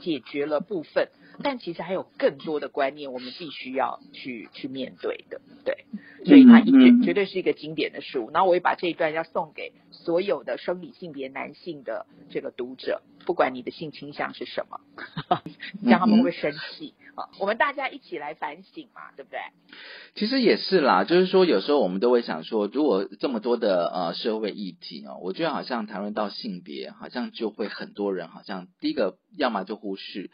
[0.00, 1.08] 解决了部分，
[1.42, 5.40] 但其实还有更多的观念，我们必须要去去面对的。
[5.64, 5.84] 对，
[6.24, 8.30] 所以它绝绝对是一个经典的书。
[8.32, 9.72] 然后我也把这一段要送给
[10.04, 14.80] 所有的生理性别男性的这个读者，不管你的性倾向是什么，
[15.84, 17.28] 这样他们会生气啊？
[17.38, 19.38] 我们大家一起来反省嘛，对不对？
[20.14, 30.30] 其实也是啦，就是说有时候我们都会想说，如果这么多的呃社会议题哦，我觉得好像谈论到性别，好像就会很多人好像第一个要么就忽视，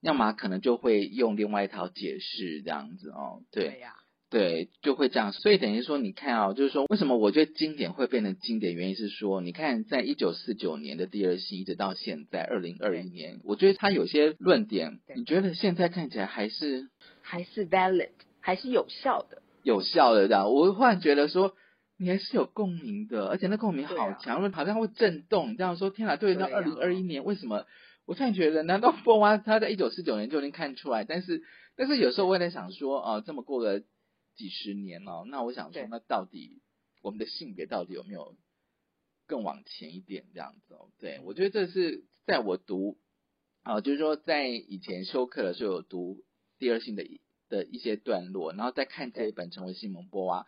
[0.00, 3.94] 要么可能就会用另外一套解释这样子哦，对呀、
[4.30, 5.32] 对，就会这样。
[5.32, 16.88] 所以等于说，你看啊、就是说为什么我觉得经典会变成经典，原因是说，你看在一九四九年的第二期，一直到现在二零二一年，我觉得他有些论点，你觉得现在看起来还是
[17.22, 18.10] 还是 valid，
[18.40, 19.42] 还是有效的。
[19.62, 21.54] 有效的，这样，我忽然觉得说。
[22.00, 25.56] 你还是有共鸣的，而且那共鸣好强，好像会震动。
[25.56, 26.14] 这样说，天哪！
[26.14, 27.66] 对，到二零二一年，为什么？
[28.06, 31.02] 我突然觉得，难道 波娃他在一九四九年就已经看出来？
[31.02, 31.42] 但是，
[31.76, 33.82] 但是有时候我也在想说，哦、这么过了
[34.38, 36.62] 几十年哦，那我想说，那到底
[37.02, 38.34] 我们的性别到底有没有
[39.26, 40.90] 更往前一点这样子哦？
[40.98, 42.96] 对，我觉得这是在我读
[43.64, 46.24] 啊、就是说在以前修课的时候有读
[46.58, 47.20] 第二性的一
[47.50, 50.46] 的一些段落，然后再看这一本成为西蒙波娃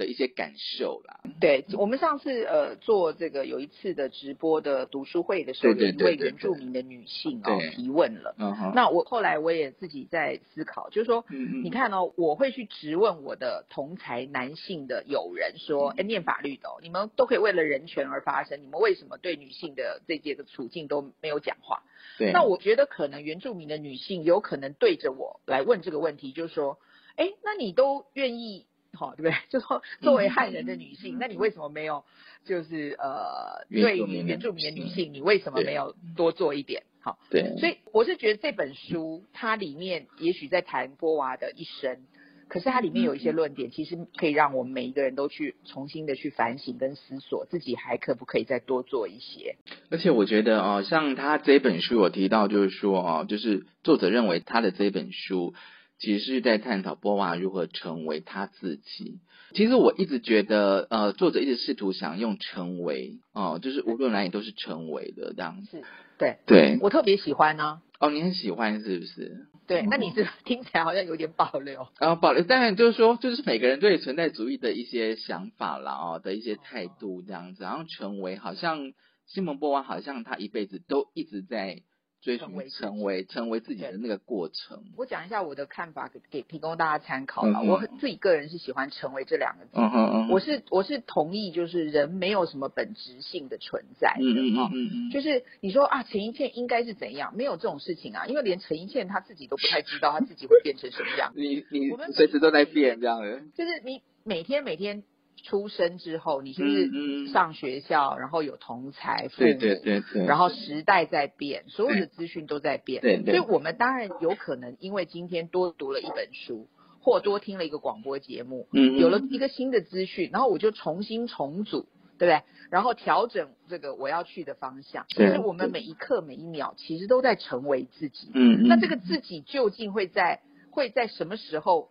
[0.00, 1.20] 的一些感受啦。
[1.38, 8.34] 对我们上次呃做这个有一次的直播的读书会的时候，有一位原住民的女性哦提问了。
[8.74, 11.26] 那我后来我也自己在思考，就是说，
[11.62, 21.82] 你看哦，我会去质问我的同才男性的友人说，哎，念法律的、哦，你们都可以为了人权而发声，你们为什么对女性的这些的处境都没有讲话？
[22.18, 26.78] 对，那我觉得可能原住民的女性有可能对着我来问这个问题，就是说，
[27.16, 29.34] 哎，那你都愿意，好、对不对？
[29.48, 32.04] 就说作为汉人的女性，那你为什么没有，
[32.44, 36.82] 就是呃，对于原住民的女性，你为什么对没有多做一点？
[37.02, 42.00] 好，对，所以我是觉得这本书它里面也许在谈波娃的一生，
[42.46, 49.56] 可是它里面有一些论点，其实可以让我们每一个人都去重新的去反省跟思索，自己还可不可以再多做一些。
[49.90, 55.54] 而且我觉得哦，像他这本书我提到，就是说哦，就是作者认为他的这本书
[56.00, 59.20] 其实是在探讨波娃如何成为他自己。
[59.54, 65.78] 其实我一直觉得，呃，作者一直试图想用成为哦，就是无论哪里都是成为的这样子。
[65.78, 65.84] 是，
[66.18, 69.46] 对对，我特别喜欢呢、哦，你很喜欢是不是？
[69.66, 71.86] 对，那你这听起来好像有点保留。
[72.00, 78.92] 然后保留，当然就是说，就是每个人对存在主义的一些想法啦，哦的一些态度这样子，然后成为好像
[79.26, 81.82] 西蒙波娃，好像他一辈子都一直在
[82.20, 84.84] 追寻成为成为成为自己的那个过程。
[84.96, 87.60] 我讲一下我的看法，给给提供大家参考吧。
[87.62, 89.70] 嗯嗯我自己个人是喜欢“成为”这两个字。
[89.74, 94.22] 嗯哼嗯哼，我是我是同意，就是人没有什么本质性的存在的。
[94.22, 97.34] 嗯嗯哦嗯嗯嗯，就是你说啊，陈一茜应该是怎样？
[97.36, 101.32] 没有这种事情啊，因为连陈一茜她自己都不太知道她自己会变成什么样。
[101.36, 103.40] 你你我们随时都在变这样的。
[103.54, 105.02] 就是你每天每天
[105.42, 116.68] 出生之后，你是不是上学校，然后有同才父母，对对对对，然后时代在变，所有的资讯都在变，对对所以我们当然有可能因为今天多读了一本书，
[117.00, 121.86] 或多听了一个广播节目，嗯嗯有了一个新的资讯，然后我就重新重组，
[122.18, 122.42] 对不对？
[122.70, 125.06] 然后调整这个我要去的方向。
[125.08, 128.30] 对可是我们每一刻每一秒其实都在成为自己。
[128.34, 131.88] 嗯嗯，那这个自己究竟会在会在什么时候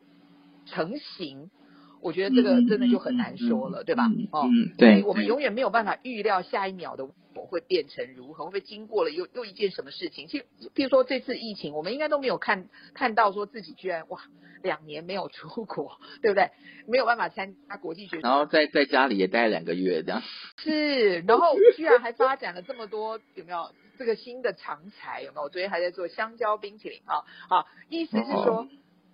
[0.66, 1.50] 成型？
[2.02, 4.06] 我觉得这个嗯真的就很难说了，对吧？
[4.32, 4.48] 哦，
[4.78, 10.28] 对，以我们永远没有办法预料下一秒的我会变成如何，会不会经过了又又一件什么事情？
[10.28, 10.46] 其实，
[10.76, 14.20] 譬如说这次疫情，我们应该都没有看看到说自己居然哇
[14.62, 16.50] 两年没有出国，对不对？
[16.88, 20.22] 没有办法参加国际学然后在在家里也待两个月这样。
[20.58, 25.22] 是，然后居然还发展了这么多，有没有这个新的常才？
[25.22, 25.44] 有没有？
[25.44, 28.62] 我昨天还在做香蕉冰淇淋啊，好，意思是说。
[28.62, 28.68] 哦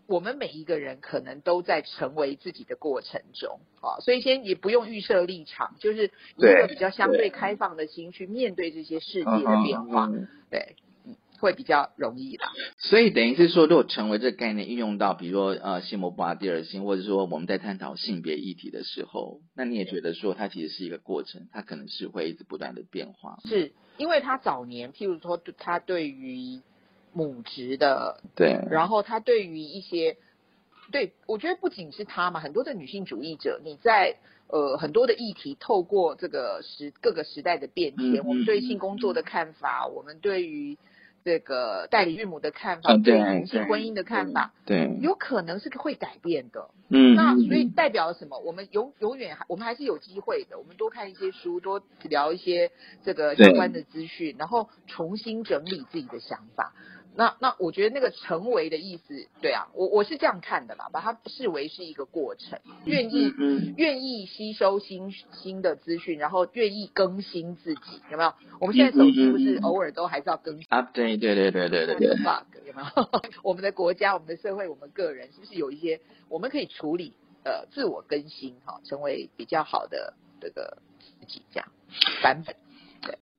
[0.07, 10.11] 我们每一个人可能都在成为自己的过程中啊，所以先也不用预设立场，就是以一个比较相对开放的心去面对这些世界的变化，
[10.51, 10.75] 对，
[11.05, 12.51] 嗯，会比较容易啦。
[12.77, 23.39] 所以等于是说，如果成为这个概念应用到，比如说呃西摩巴第二性，或者说我们在探讨性别议题的时候，那你也觉得说它其实是一个过程，它可能是会一直不断的变化。
[23.45, 26.61] 是因为他早年，譬如说他对于
[27.15, 30.17] 母职的对，然后他对于一些，
[30.91, 40.77] 对我觉得不仅是他嘛，很多的女性主义者，你在呃很多的议题，透过这个时各个时代的变迁，嗯我们对嗯性工作的看法，我们对于
[41.23, 46.69] 这个代理孕母的看法，嗯对对于同性婚姻的看法，对，有可能是会改变的。
[46.89, 48.37] 嗯，那嗯所以代表了什么？
[48.37, 50.59] 我们永永远还我们还是有机会的。
[50.59, 52.69] 我们多看一些书，多聊一些
[53.03, 56.73] 这个相关的资讯，然后重新整理自己的想法。
[57.17, 63.31] 那那我觉得那个成为的意思，对啊，我我是这样看的啦，把它视为是一个过程，愿意
[63.77, 68.33] 愿意吸收新新的资讯，然后愿意更新自己，有没有？
[68.59, 73.09] 我们现在手机不是偶尔都还是要更新 update，对对对对对对，bug 有没有？
[73.43, 77.13] 我们的国家、我们的社会、我们个人，是不是有一些我们可以处理
[77.43, 81.67] 呃自我更新哈，成为比较好的这个自己这样
[82.21, 82.55] 版本？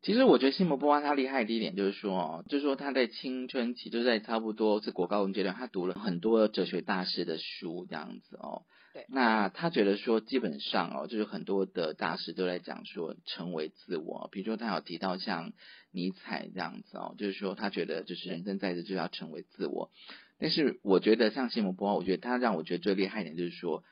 [0.07, 8.63] 其实我觉得西摩波娃他厉害的一点就是说哦，就是说他在青春期，就在差不多是国高中阶段，他读了很多哲学大师的书这样子哦。
[8.95, 15.53] 对那他觉得说，基本上哦，就是很多的大师都在讲说成为自我，比如说他有提到像
[15.91, 19.91] 尼采这样子哦，就是说他觉得就是人生在世就要成为自我。
[20.39, 23.83] 但是我觉得像西摩波娃，我觉得他让我觉得最厉害一点就是说。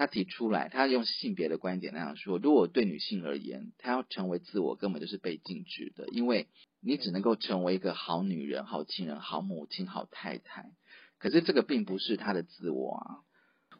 [0.00, 6.46] 他提出来，他用性别的观点那样说：，如果对女性而言，她要成为自我，根本就是被禁止的，因为
[6.80, 10.70] 你只能够成为一个好女人、好亲人、好母亲、好太太。
[11.18, 13.04] 可是这个并不是她的自我啊。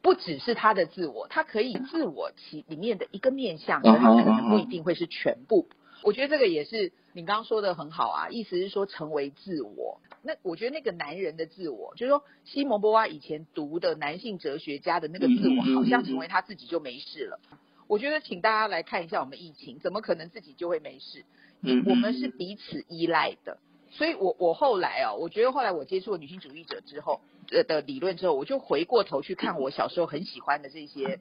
[0.03, 5.69] 不只是他的自我，他可以自我其里面的一个面向，嗯可是可能不一定会是全部。
[6.03, 9.99] 我觉得这个也是你刚刚说的很好啊，意思是说成为自我。
[10.23, 17.39] 那我觉得那个男人的自我，就是说西蒙波娃以前读的男性哲学家的那个自我，好像成为他自己就没事了。
[17.87, 21.25] 我觉得请大家来看一下我们疫情，怎么可能自己就会没事？
[21.61, 23.57] 嗯我们是彼此依赖的。
[23.91, 31.19] 所以我我后来哦，我觉得后来我接触了女性主义者之后，呃的理论之后，我就回过头去看我小时候很喜欢的这些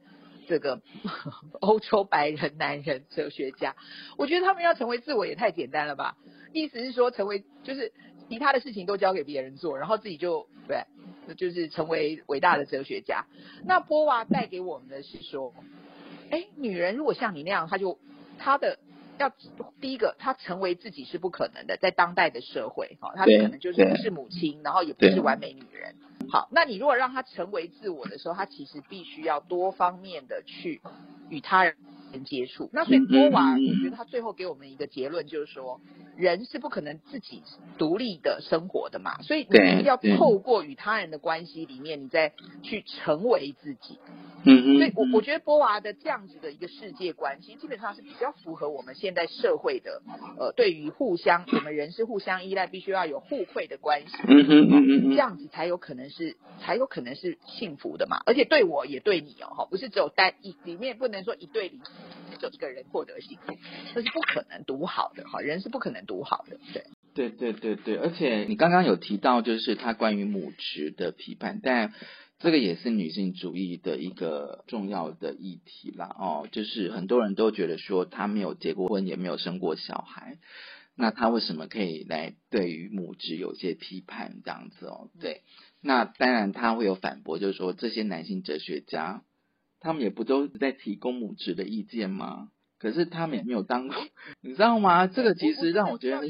[0.51, 0.82] 这个
[1.62, 3.74] 欧洲白人男人哲学家，
[4.18, 6.16] 我觉得他们要成为自我也太简单了吧？
[6.53, 7.92] 意思是说成为就是
[8.28, 10.84] 其他的事情都交给别人做，然后自己就对，
[11.36, 13.24] 就是成为伟大的哲学家。
[13.64, 15.55] 那波娃带给我们的是说，
[16.30, 17.98] 哎，女人如果像你那样，她就
[18.38, 18.78] 她的。
[19.18, 19.30] 要
[19.82, 25.94] 第一个，她成为自己是不可能的，在当代的社会，哈、哦，她可能就是不是母亲，然后也不是完美女人。
[26.33, 30.81] 好，那你如果让他成为自我的时候，他其实必须要多方面的去
[31.28, 31.74] 与他人
[32.24, 32.70] 接触。
[32.72, 35.81] 那所以嗯波娃，我觉得他最后给我们一个结论，就是说，
[36.16, 37.42] 人是不可能自己
[37.78, 42.32] 独立的生活的嘛，所以你一定要透过与他人的关系里面，你再
[42.62, 43.98] 去成为自己。
[44.42, 50.00] 嗯嗯所以我我觉得波娃的这样子的一个世界观，其实基本上是比较符合我们现在社会的，
[50.38, 58.22] 呃，对于互相，我们人是互相依赖，必须要有互惠的关系，嗯嗯嗯嗯这样子才有可能是才有可能是幸福的嘛。
[58.24, 61.68] 而且对我也对你哦，哈，不是只有单一里面不能说一对
[62.41, 63.55] 就一个人获得幸福，
[63.95, 66.84] 这是不可能独好的哈，人是不可能独好的，对。
[67.12, 71.93] 对对对对，而且你刚刚有提到，就是他关于母职的批判，但
[72.38, 76.14] 这个也是女性主义的一个重要的议题啦。
[76.18, 80.38] 哦，就是很多人都觉得说，她没有结过婚，也没有生过小孩，
[80.95, 85.11] 那她为什么可以来对于母职有些批判这样子哦？
[85.20, 85.43] 对，
[85.82, 89.24] 那当然他会有反驳，就是说这些男性哲学家，
[89.81, 92.51] 他们也不都在提供母职的意见吗？
[92.78, 93.97] 可是他们也没有当过，
[94.41, 95.07] 你知道吗？
[95.07, 96.22] 这个其实让我觉得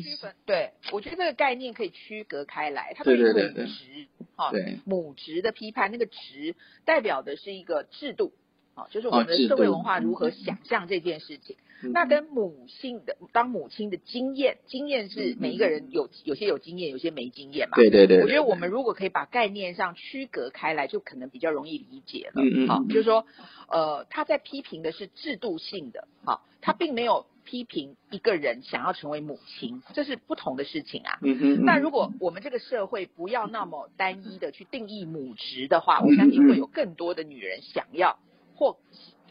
[0.47, 2.93] 对我觉得这个概念可以区隔开来。
[2.97, 8.33] 它对对对对对母职，哈，对母职的批判，那个职代表的是一个制度，
[8.75, 11.57] 啊，就是我们的社会文化如何嗯想象这件事情。
[11.57, 17.76] 嗯那跟母性的当母亲的经验，经验是每一个人有有些有经验，有些没经验嘛。
[17.76, 22.43] 对对对，我觉得我们如果可以把概念上区隔开来，就可能比较容易理解了。
[22.43, 23.26] 嗯嗯好，嗯就是说，
[23.68, 31.18] 呃，他在批评的是制度性的，好，他并没有批评一个人想要成为母亲，这是不同的事情啊。
[31.22, 38.18] 嗯哼，那如果我们这个社会不要那么单一的去定义母职的话，我相信会有更多的女人想要，
[38.55, 38.76] 或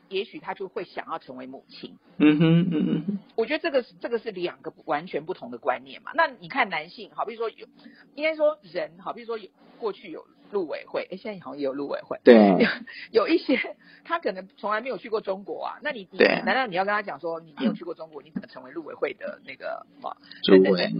[0.09, 1.97] 也许他就会想要成为母亲。
[2.17, 6.11] 嗯哼嗯哼，我觉得这个是这个是两个完全不同的观念嘛。
[6.15, 7.67] 那你看男性，好比如说有，
[8.15, 9.49] 应该说人，好比如说有
[9.79, 12.35] 过去有陆委会，哎，现在好像也有陆委会，对
[13.11, 20.17] 有一些他可能从来没有去过中国啊，那你你对难道你要跟他讲说你没有去过中国，你怎么成为陆委会的那个嘛？
[20.43, 20.91] 主委，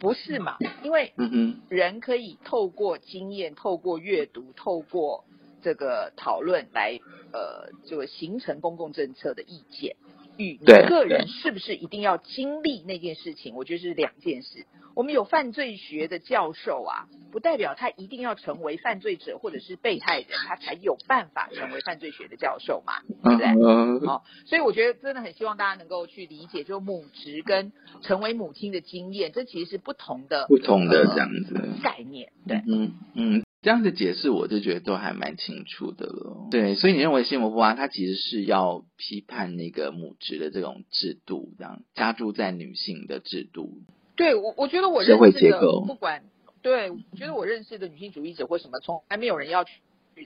[0.00, 0.56] 不是嘛？
[0.82, 5.24] 因为嗯哼，人可以透过经验、透过阅读、透过
[5.66, 7.00] 这个讨论来
[7.32, 9.96] 呃，就形成公共政策的意见。
[10.38, 14.64] 与你对个人是不是一定要经历那件事情，我觉得是两件事。
[14.94, 24.06] 我们有犯罪学的教授啊，不代表他一定要成为犯罪者或者是被害人，他才有办法成为犯罪学的教授嘛，对不对？
[24.06, 32.30] 好，所以我觉得真的很希望大家能够去理解，就母职跟成为母亲的经验，这其实是不同的不同的呃这样子，概念。
[32.46, 36.46] 对，嗯嗯，这样的解释我就觉得都还蛮清楚的了。
[36.52, 43.80] 对，所以你认为西摩布娃他其实是要批判那个母职的这种制度，这样加注在女性的制度。
[44.14, 46.22] 对我我觉得我认识的不管
[46.62, 49.80] 对，我觉得我认识的女性主义者或什么，从来没有人要去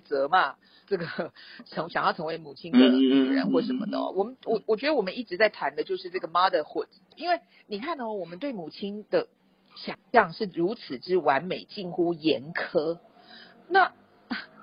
[0.05, 1.07] 责嘛这个
[1.64, 4.12] 成想要成为母亲的女人或什么的哦。
[4.14, 9.28] 我们我我觉得我们一直在谈的就是这个 motherhood，因为你看哦，我们对母亲的
[9.76, 12.99] 想象是如此之完美，近乎严苛。
[13.71, 13.93] 那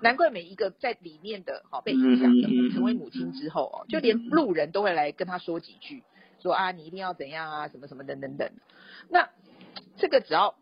[0.01, 6.03] 难怪每一个在里面的好被影响的成为母亲之后哦，就连路人都会来跟他说几句，
[6.41, 8.51] 说啊你一定要怎样啊，什么什么等等等。
[9.09, 9.29] 那
[9.97, 10.55] 这个只要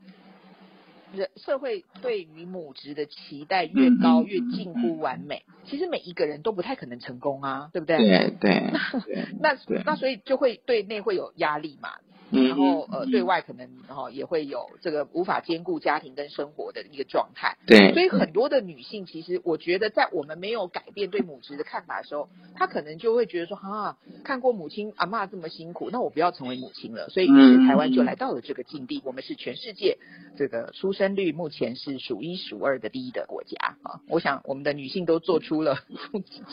[1.14, 7.98] 人社会对于母职的期待越高，越近乎完美，其实每一个人都不太可能成功啊，对不对？
[7.98, 8.72] 对对
[9.06, 9.82] 对，那对。
[9.86, 17.58] 那所以就会对内会有压力嘛，嗯然后呃嗯对外可能然后也会有这个无法兼顾家庭跟生活的一个状态。
[17.68, 27.10] 对，所以很多的女性，其实我觉得，在我们没有改变对母职的看法的时候，她可能就会觉得说，啊，看过母亲阿妈这么辛苦，那我不要成为母亲了。
[27.10, 29.98] 所以，于是台湾就来到了这个境地，我们是全世界
[30.38, 34.02] 这个出生率目前是数一数二的第一的国家啊。
[34.08, 35.78] 我想我们的女性都做出了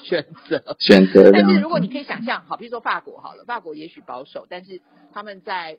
[0.03, 0.77] 选 择。
[0.79, 4.81] 选择但是如果你可以想象，好，比如说法国好了，法国也许保守，但是
[5.13, 5.72] 他们在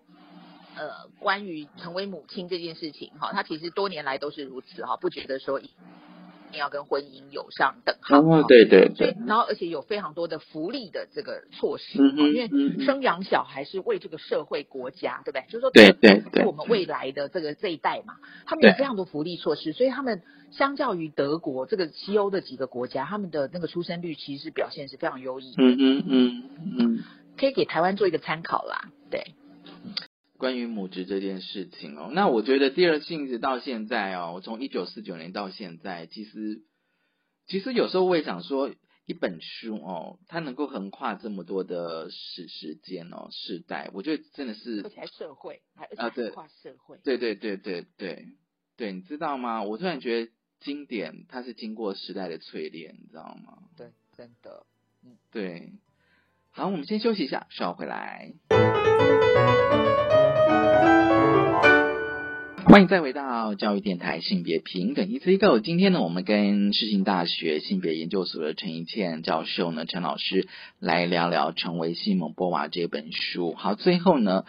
[0.75, 5.69] 呃关于成为母亲这件事情，哈，他其实多年来都是如此哈，不觉得说一
[6.51, 8.19] 定要跟婚姻有上等号。
[8.19, 15.45] 哦，对对所以对，然后而且有非常多的福利的这个措施，嗯因为生养小孩是为这个社会国家，对不对？
[15.47, 18.15] 就是说对对对是我们未来的这个这一代嘛，
[18.45, 20.21] 他们有非常多福利措施，所以他们
[20.51, 25.63] 相较于德国这个西欧的几个国家，他们的那个出生率其实表现是非常优异的。
[25.63, 26.43] 嗯哼嗯
[26.79, 27.03] 嗯。
[27.35, 28.91] 可以给台湾做一个参考啦。
[29.09, 29.33] 对，
[30.43, 36.63] 关于母职这件事情哦，那我觉得第二性质到现在哦，我从一九四九年到现在，其实
[37.47, 38.69] 其实有时候我也想说，
[39.05, 46.99] 一本书哦，它能够横跨这么多的时时间哦世代，我觉得真的是而且还社会，还而啊对跨社会。
[47.05, 48.25] 对对对对对
[48.75, 49.63] 对，你知道吗？
[49.63, 53.59] 我突然觉得经典它是经过时代的淬炼，你知道吗？
[53.77, 54.65] 对，真的。
[55.31, 55.71] 对，
[56.51, 58.33] 好，我们先休息一下，稍后回来。
[62.73, 65.59] 欢迎再回到教育电台性别平等一次一个。
[65.59, 70.47] 今天呢，我们跟世新大学性别研究所的陈怡倩教授呢，陈老师
[70.79, 73.53] 来聊聊《成为西蒙波娃》这本书。
[73.53, 74.45] 好，最后呢，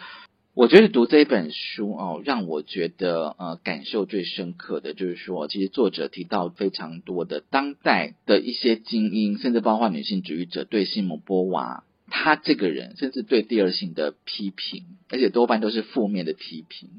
[0.55, 16.89] 我觉得读这本书哦，让我觉得呃感受最深刻的就是说，其实作者提到非常多的当代的一些精英，甚至包括女性主义者对西蒙波娃他这个人，甚至对第二性的批评，而且多半都是负面的批评。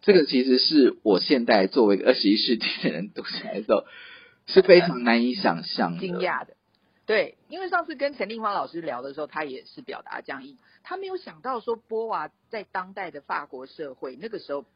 [0.00, 3.84] 这个其实是我现在作为一个二十一世纪的人读起来的时候
[4.46, 6.00] 是非常难以想象的。
[6.00, 6.56] 惊讶的。
[7.04, 14.66] 对，因为上次跟陈立芳老师聊的时候，他也是表达这样意，他没有想到说波娃在当代的法国社会那个时候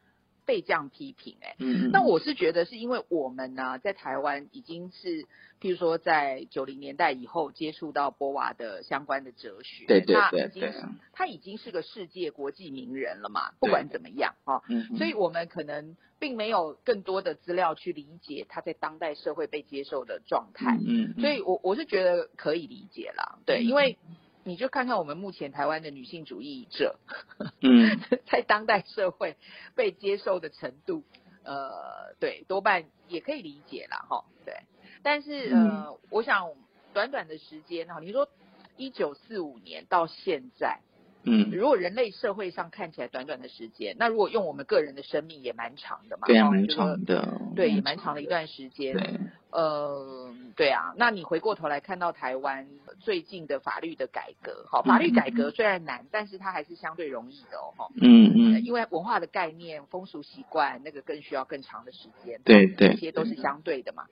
[0.45, 5.23] 被这样批评、哎，嗯，那我是觉得是因为我们呢，在台湾已经是，
[5.61, 10.81] 譬如说在九零年代以后接触到波娃的相关的哲学，对对那已经对对
[11.13, 14.97] 他已经是个世界国际名人了嘛，不管怎么样哈、嗯嗯。
[14.97, 23.65] 所以我们可能并没有更多的资料去理解他在当代社会被接受的状态，嗯，嗯所以我我是觉得可以理解啦，对，嗯。
[23.65, 23.97] 因为
[24.43, 26.99] 你就看看我们目前台湾的女性主义者，
[27.61, 29.37] 嗯 在当代社会
[29.75, 31.03] 被接受的程度，
[31.43, 34.55] 呃，对，多半也可以理解啦，哈，对。
[35.01, 36.49] 但是呃，我想
[36.93, 38.29] 短短的时间哈，你说
[38.77, 40.79] 一九四五年到现在，
[41.23, 48.93] 嗯，如果人类社会上看起来短短的时间，那如果用我们个人的生命也蛮长的嘛，对啊，蛮长的，对，也蛮长的一段时间。
[48.93, 49.19] 对，
[49.53, 52.67] 呃，对啊，那你回过头来看到台湾
[52.99, 57.87] 最近的法律的改革，好，法律改革虽然难，但是它还是相对容易的哦，哈。
[58.01, 62.41] 嗯呃嗯，因为文化的概念、风俗习惯，那个更需要更长的时间。
[62.43, 64.05] 对对这些都是相对的嘛。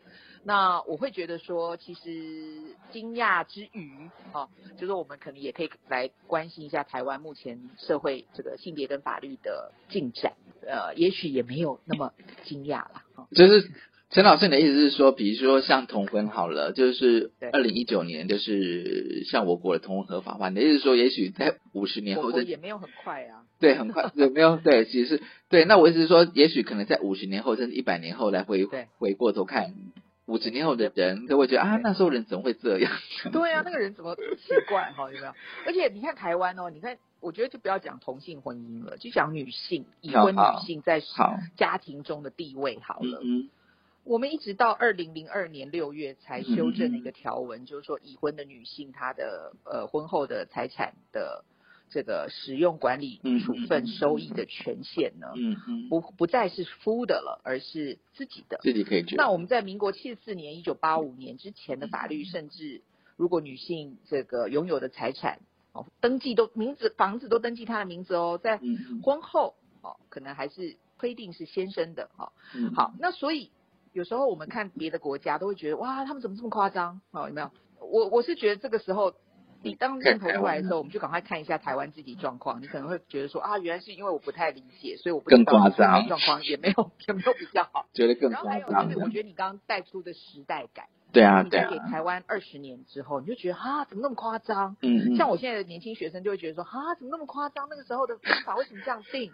[0.43, 10.33] 那我会觉得说，其实惊讶之余，哦，就是我们可能也可以来关心一下台湾目前社会这个性别跟法律的进展。
[10.67, 12.13] 呃，也许也没有那么
[12.43, 13.03] 惊讶啦。
[13.15, 13.71] 哦就是
[14.13, 23.43] 陈老师，你的意思是说，比如说像同婚好了，就是对二零一九年，就是像我国的同婚合法化，你的意思是说，也许在五十年我后，这也没有很快啊。
[23.61, 25.63] 对很快，对没有对，其实是对。
[25.63, 29.73] 那我意思是说，也许可能在五十年后，甚至一百年后来回回过头看。
[30.27, 32.91] 五十年后的人都会觉得啊，那时候人怎么会这样？
[33.33, 34.21] 对啊，那个人怎么奇
[34.69, 35.09] 怪哈？
[35.11, 35.33] 有没有？
[35.65, 41.01] 而且你看台湾哦，你看，我觉得就不要讲同性婚姻了，就讲女性已婚女性在
[41.57, 43.21] 家庭中的地位好了。
[43.23, 43.49] 嗯
[44.03, 51.45] 我们一直到二零零二年六月才修正了一个条文，就是说已婚的女性她的呃婚后的财产的
[51.89, 58.59] 这个使用管理嗯处分收益的权限呢，嗯嗯，不不再是夫的了，而是自己的。
[58.63, 59.17] 自己可以决定。
[59.17, 62.81] 那我们在民国七十四年、一九八五年之前的法律，甚至
[63.17, 65.39] 如果女性这个拥有的财产
[65.73, 68.59] 哦，登记都名字房子都登记她的名字哦，在
[69.03, 72.31] 婚后哦，可能还是规定是先生的哦。
[72.55, 73.51] 嗯，好，那所以
[73.93, 77.01] 有时候我们看别的国家都会觉得哇，他们怎么这么夸张？
[77.11, 77.51] 哦，有没有？
[77.79, 79.13] 我我是觉得这个时候。
[79.63, 82.63] 你当认同出来的时候，我们就赶快看一下台湾自己状况。
[82.63, 87.85] 你可能会觉得说啊，原来是因为我不太理解，所以我不知更夸张 状况也没有也没有比较好。
[87.93, 94.77] 觉得更夸张然后还有就是，我觉得你刚刚带出的时代感，对啊，你再给对啊，台湾二十年之后，你就觉得啊，怎么那么夸张？
[94.81, 97.67] 嗯嗯，像我现在的年轻学生就会觉得说啊，怎么那么夸张？
[97.69, 99.31] 那个时候的民法为什么这样定？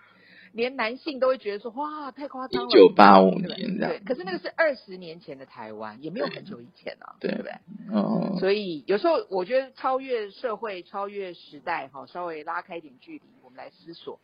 [0.58, 2.68] 连男性都会觉得说哇，太夸张了。
[2.68, 7.52] 一九八五年这样对，，可是那个是二十年前的台湾，也没有很久以前啊，对对不对？
[7.94, 14.20] 哦，所以有时候我觉得超越社会、超越时代，哈，稍微拉开一点距离，我们来思索，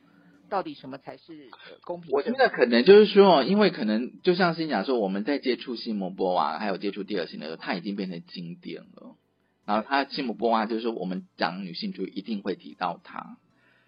[0.49, 2.09] 到底什么才是呃公平？
[2.11, 9.15] 我觉得可能就是说，因为可能就像是你讲说，我们在接触西蒙波娃，还有接触第二性的时候，它已经变成经典了。
[9.65, 13.37] 然后他西蒙波娃就是说，我们讲女性主义一定会提到她，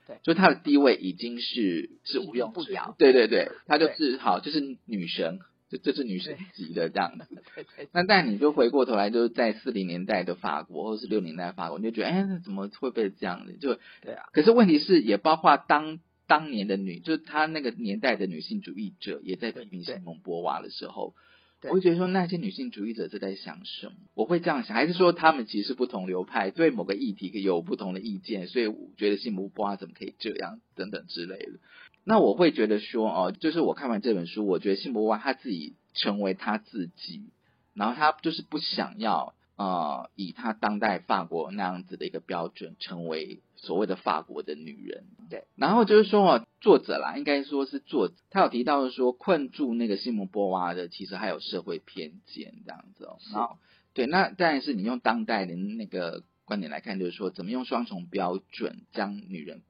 [0.07, 0.17] 对。
[0.23, 2.65] 就她的地位已经是是毋庸置疑。
[2.65, 5.39] 不摇对对对，她就是好，就是女神，
[5.69, 7.25] 就这是女神级的这样的。
[7.55, 13.53] 对对那但你就回过头来，就是在四零年代的法国，或是六零年代的法国，你就觉得，哎，那怎么会被这样的？
[13.53, 19.95] 就对啊，可是问题是，也包括当当年的女，就是她那个年代的女性主义者，也在批评对。
[19.95, 21.34] 西蒙波娃的时候，对
[21.70, 23.93] 我会觉得说，那些女性主义者是在想什么？
[24.13, 31.59] 我会这样想，还是说他们其实是不同流派，对某个议题有不同的意见，所以我觉得西蒙波娃怎么可以这样，等等之类的。
[32.03, 37.30] 那我会觉得说，哦，就是我看完这本书，我觉得西蒙波娃他自己成为他自己，
[37.74, 45.05] 然后他就是不想要呃以他当代法国那样子的一个标准，成为所谓的法国的女人。
[45.29, 53.57] 对，然后就是说哦，作者啦，应该说是作者，他有提到说困住那个西蒙波娃的，其实还有社会偏见这样子哦。
[53.93, 59.61] 对，那当然是你用当代的那个观点来看，就是说怎么用双重标准将女人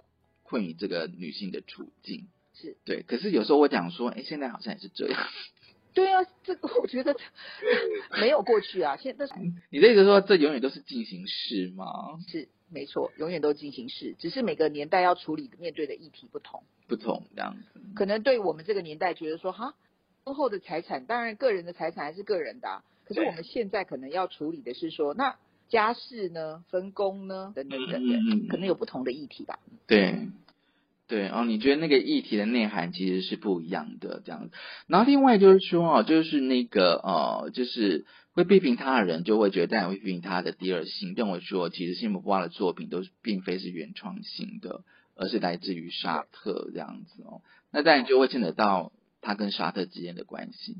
[0.43, 2.27] 困于这个女性的处境。
[2.53, 5.21] 是对，可是有时候我讲说，哎，现在好像也是这样。
[5.95, 7.15] 对啊，这个我觉得
[8.21, 9.25] 没有过去啊，现在
[9.71, 12.19] 你的意思说，这永远都是进行式吗？
[12.27, 16.63] 是没错，永远都进行式，只是每个年代要处理的面对的议题不同。
[16.87, 17.79] 不同这样子。
[17.95, 19.73] 可能对我们这个年代觉得说，哈，
[20.23, 25.37] 婚后的财产，当然个人的财产还是个人的、啊，可是我们现在可能要处理的是说，那
[25.69, 29.59] 家事呢、分工呢，等等等等，可能有不同的议题吧。
[29.87, 30.27] 对，
[31.07, 34.55] 对哦，你觉得那个议题的内涵其实是不一样的这样子。
[34.87, 44.83] 然后另外就是说哦，就是那个呃，就是会批评他的人就会觉得，但会批评他的第二性，认为说其实西蒙波娃的作品都是并非是原创性的，
[45.15, 47.41] 而是来自于沙特这样子哦。
[47.71, 48.91] 那当然就会牵扯到
[49.21, 50.77] 他跟沙特之间的关系，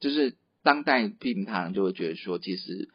[0.00, 2.88] 就是当代批评他人就会觉得说，其实。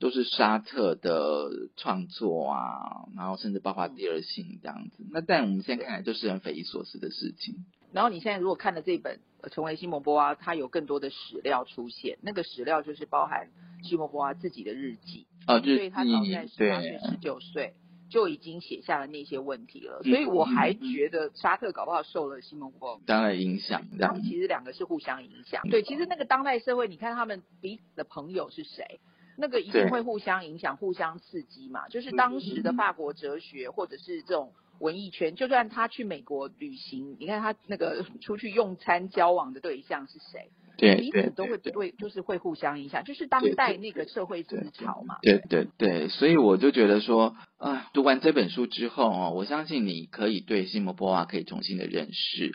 [0.00, 5.04] 都是沙特的创作啊，然后甚至包括第二性这样子。
[5.10, 7.66] 那在我们现在看来，就是很匪夷所思的事情。
[7.92, 9.18] 然后你现在如果看了这本
[9.48, 13.48] 《成为西蒙波娃》，它有更多的史料出现，那个史料就是包含
[13.82, 15.26] 西蒙波娃自己的日记。
[15.46, 15.90] 哦，日记。
[15.90, 17.74] 他早在十八岁、十九岁
[18.10, 20.02] 就已经写下了那些问题了。
[20.04, 23.82] 所以我还觉得沙特搞不好受了西蒙波娃当然影响。
[23.98, 25.62] 他们其实两个是互相影响。
[25.70, 29.00] 对，其实那个当代社会，你看他们彼此的朋友是谁？
[29.38, 31.88] 那个一定会互相影响、互相刺激嘛。
[31.88, 40.50] 就是当时的法国哲学，或者是这种文艺圈，就算他去美国旅行，你看他那个 出去用餐、交往的对象是谁？
[40.76, 45.18] 对，彼此都会对，就是会互相影响，就是当代那个社会思潮嘛。
[45.22, 52.54] 对对对，所以我就觉得说，啊，读完这本书之后哦，我相信你可以对西摩波娃可以重新的认识。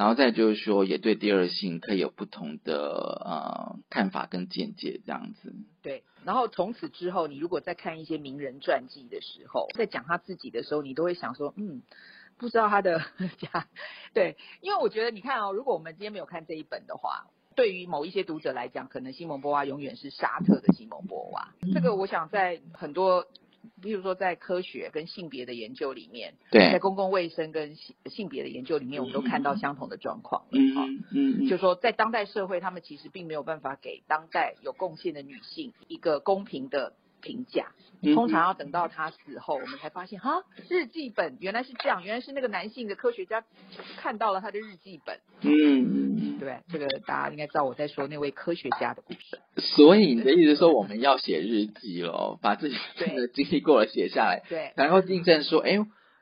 [0.00, 2.88] 然后再就是说，也对第二性可以有不同的
[3.22, 5.54] 呃看法跟见解，这样子。
[5.82, 11.82] 对，然后从此之后，你如果在看一些名人传记的时候，在讲他自己的时候，你都会想说，嗯，
[12.38, 13.02] 不知道他的
[13.36, 13.66] 家。
[14.14, 21.52] 对，因为我觉得你看哦，如果我们今天没有看这一本的话，对于某一些读者来讲，可能西蒙波娃永远是沙特的西蒙波娃。
[21.74, 23.26] 这个我想在很多。
[23.82, 30.44] 比如说，在科学跟性别的研究里面，对在公共卫生跟性性别的研究里面，我们都看到相同的状况。
[30.52, 36.94] 嗯嗯，就说在当代社会，他们其实并没有办法给当代有贡献的女性一个公平的。
[37.20, 37.66] 评价
[38.14, 43.44] 通常要等到他死后，我们才发现哈，日记本原来是这样，原来是那个男性的科学家
[43.98, 45.20] 看到了他的日记本。
[45.42, 49.38] 嗯，对，这个大家应该知道我在说那位科学家的故事。
[49.58, 55.78] 所以你的意思说我们要写日记喽，把自己的经历过了写下来，对，然后印证说，哎，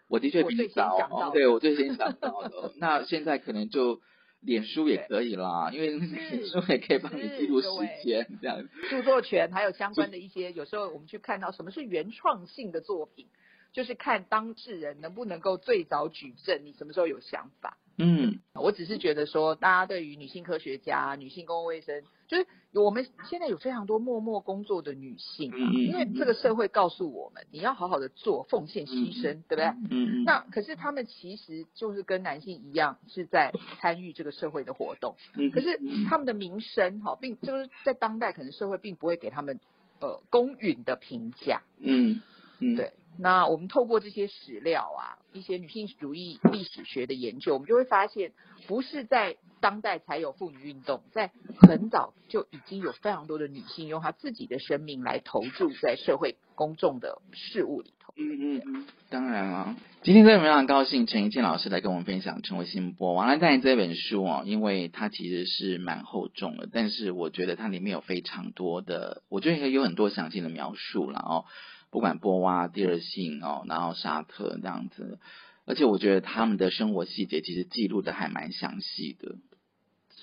[0.08, 2.72] 我的确比你早，对我最先想到的。
[2.80, 4.00] 那现在可能就。
[4.40, 7.68] 脸书也可以啦，因为脸书也可以帮你记录时
[8.04, 8.68] 间这样子。
[8.88, 13.26] 著作权还有相关的一些，有时候我们去看到什么是原创性的作品，
[13.72, 17.78] 就是看当事人能不能够最早举证，你什么时候有想法。
[18.00, 29.64] 嗯，我只是觉得说，大家对于女性科学家、女性公共卫生，就是我们现在有非常多默默工作的女性，嗯因为这个社会告诉我们，你要好好的做，奉献牺牲，对不对？
[29.64, 30.24] 嗯嗯。
[30.24, 35.16] 那可是他们其实就是跟男性一样，是在参与这个社会的活动。
[35.36, 35.50] 嗯。
[35.50, 39.58] 可是他们的名声，哈，并就是在当代，可能社会并不会给他们
[40.00, 41.62] 呃公允的评价。
[41.80, 42.22] 嗯
[42.60, 42.76] 嗯。
[42.76, 42.92] 对。
[43.20, 48.32] 那我们透过这些史料啊，一些女性主义历史学的研究，我们就会发现，
[48.68, 58.14] 不是在当代才有妇女运动，在很早就已经有非常多的女性用她自己的生命来投注在社会公众的事物里头。
[58.16, 63.12] 嗯嗯，当然了，今天真的非常高兴，陈怡健老师来跟我们分享《成为新波》。
[63.14, 71.44] 王兰在这本书哦，因为它其实是蛮厚重的，但是我觉得它里面有非常多的，我觉得有很多详细的描述了哦。
[71.90, 75.18] 不管波娃、第二性哦，然后沙特这样子，
[75.64, 79.36] 而且我觉得他们的生活细节其实记录的还蛮详细的，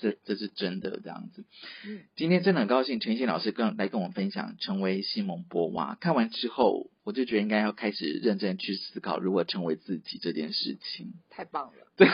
[0.00, 1.44] 这这是真的这样子。
[1.86, 5.96] 嗯，今天真的很高兴陈信老师跟来跟我们分享成为西蒙波娃。
[6.00, 11.14] 看完之后，我就觉得应该要开始认真去思考如何成为自己这件事情。
[11.30, 12.08] 太棒了，对，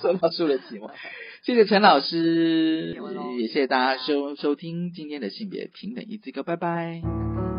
[0.00, 0.94] 收到书的期望。
[1.42, 2.96] 谢谢陈老师，
[3.38, 7.55] 也谢谢大家收收听今天的性别平等一字歌，拜拜。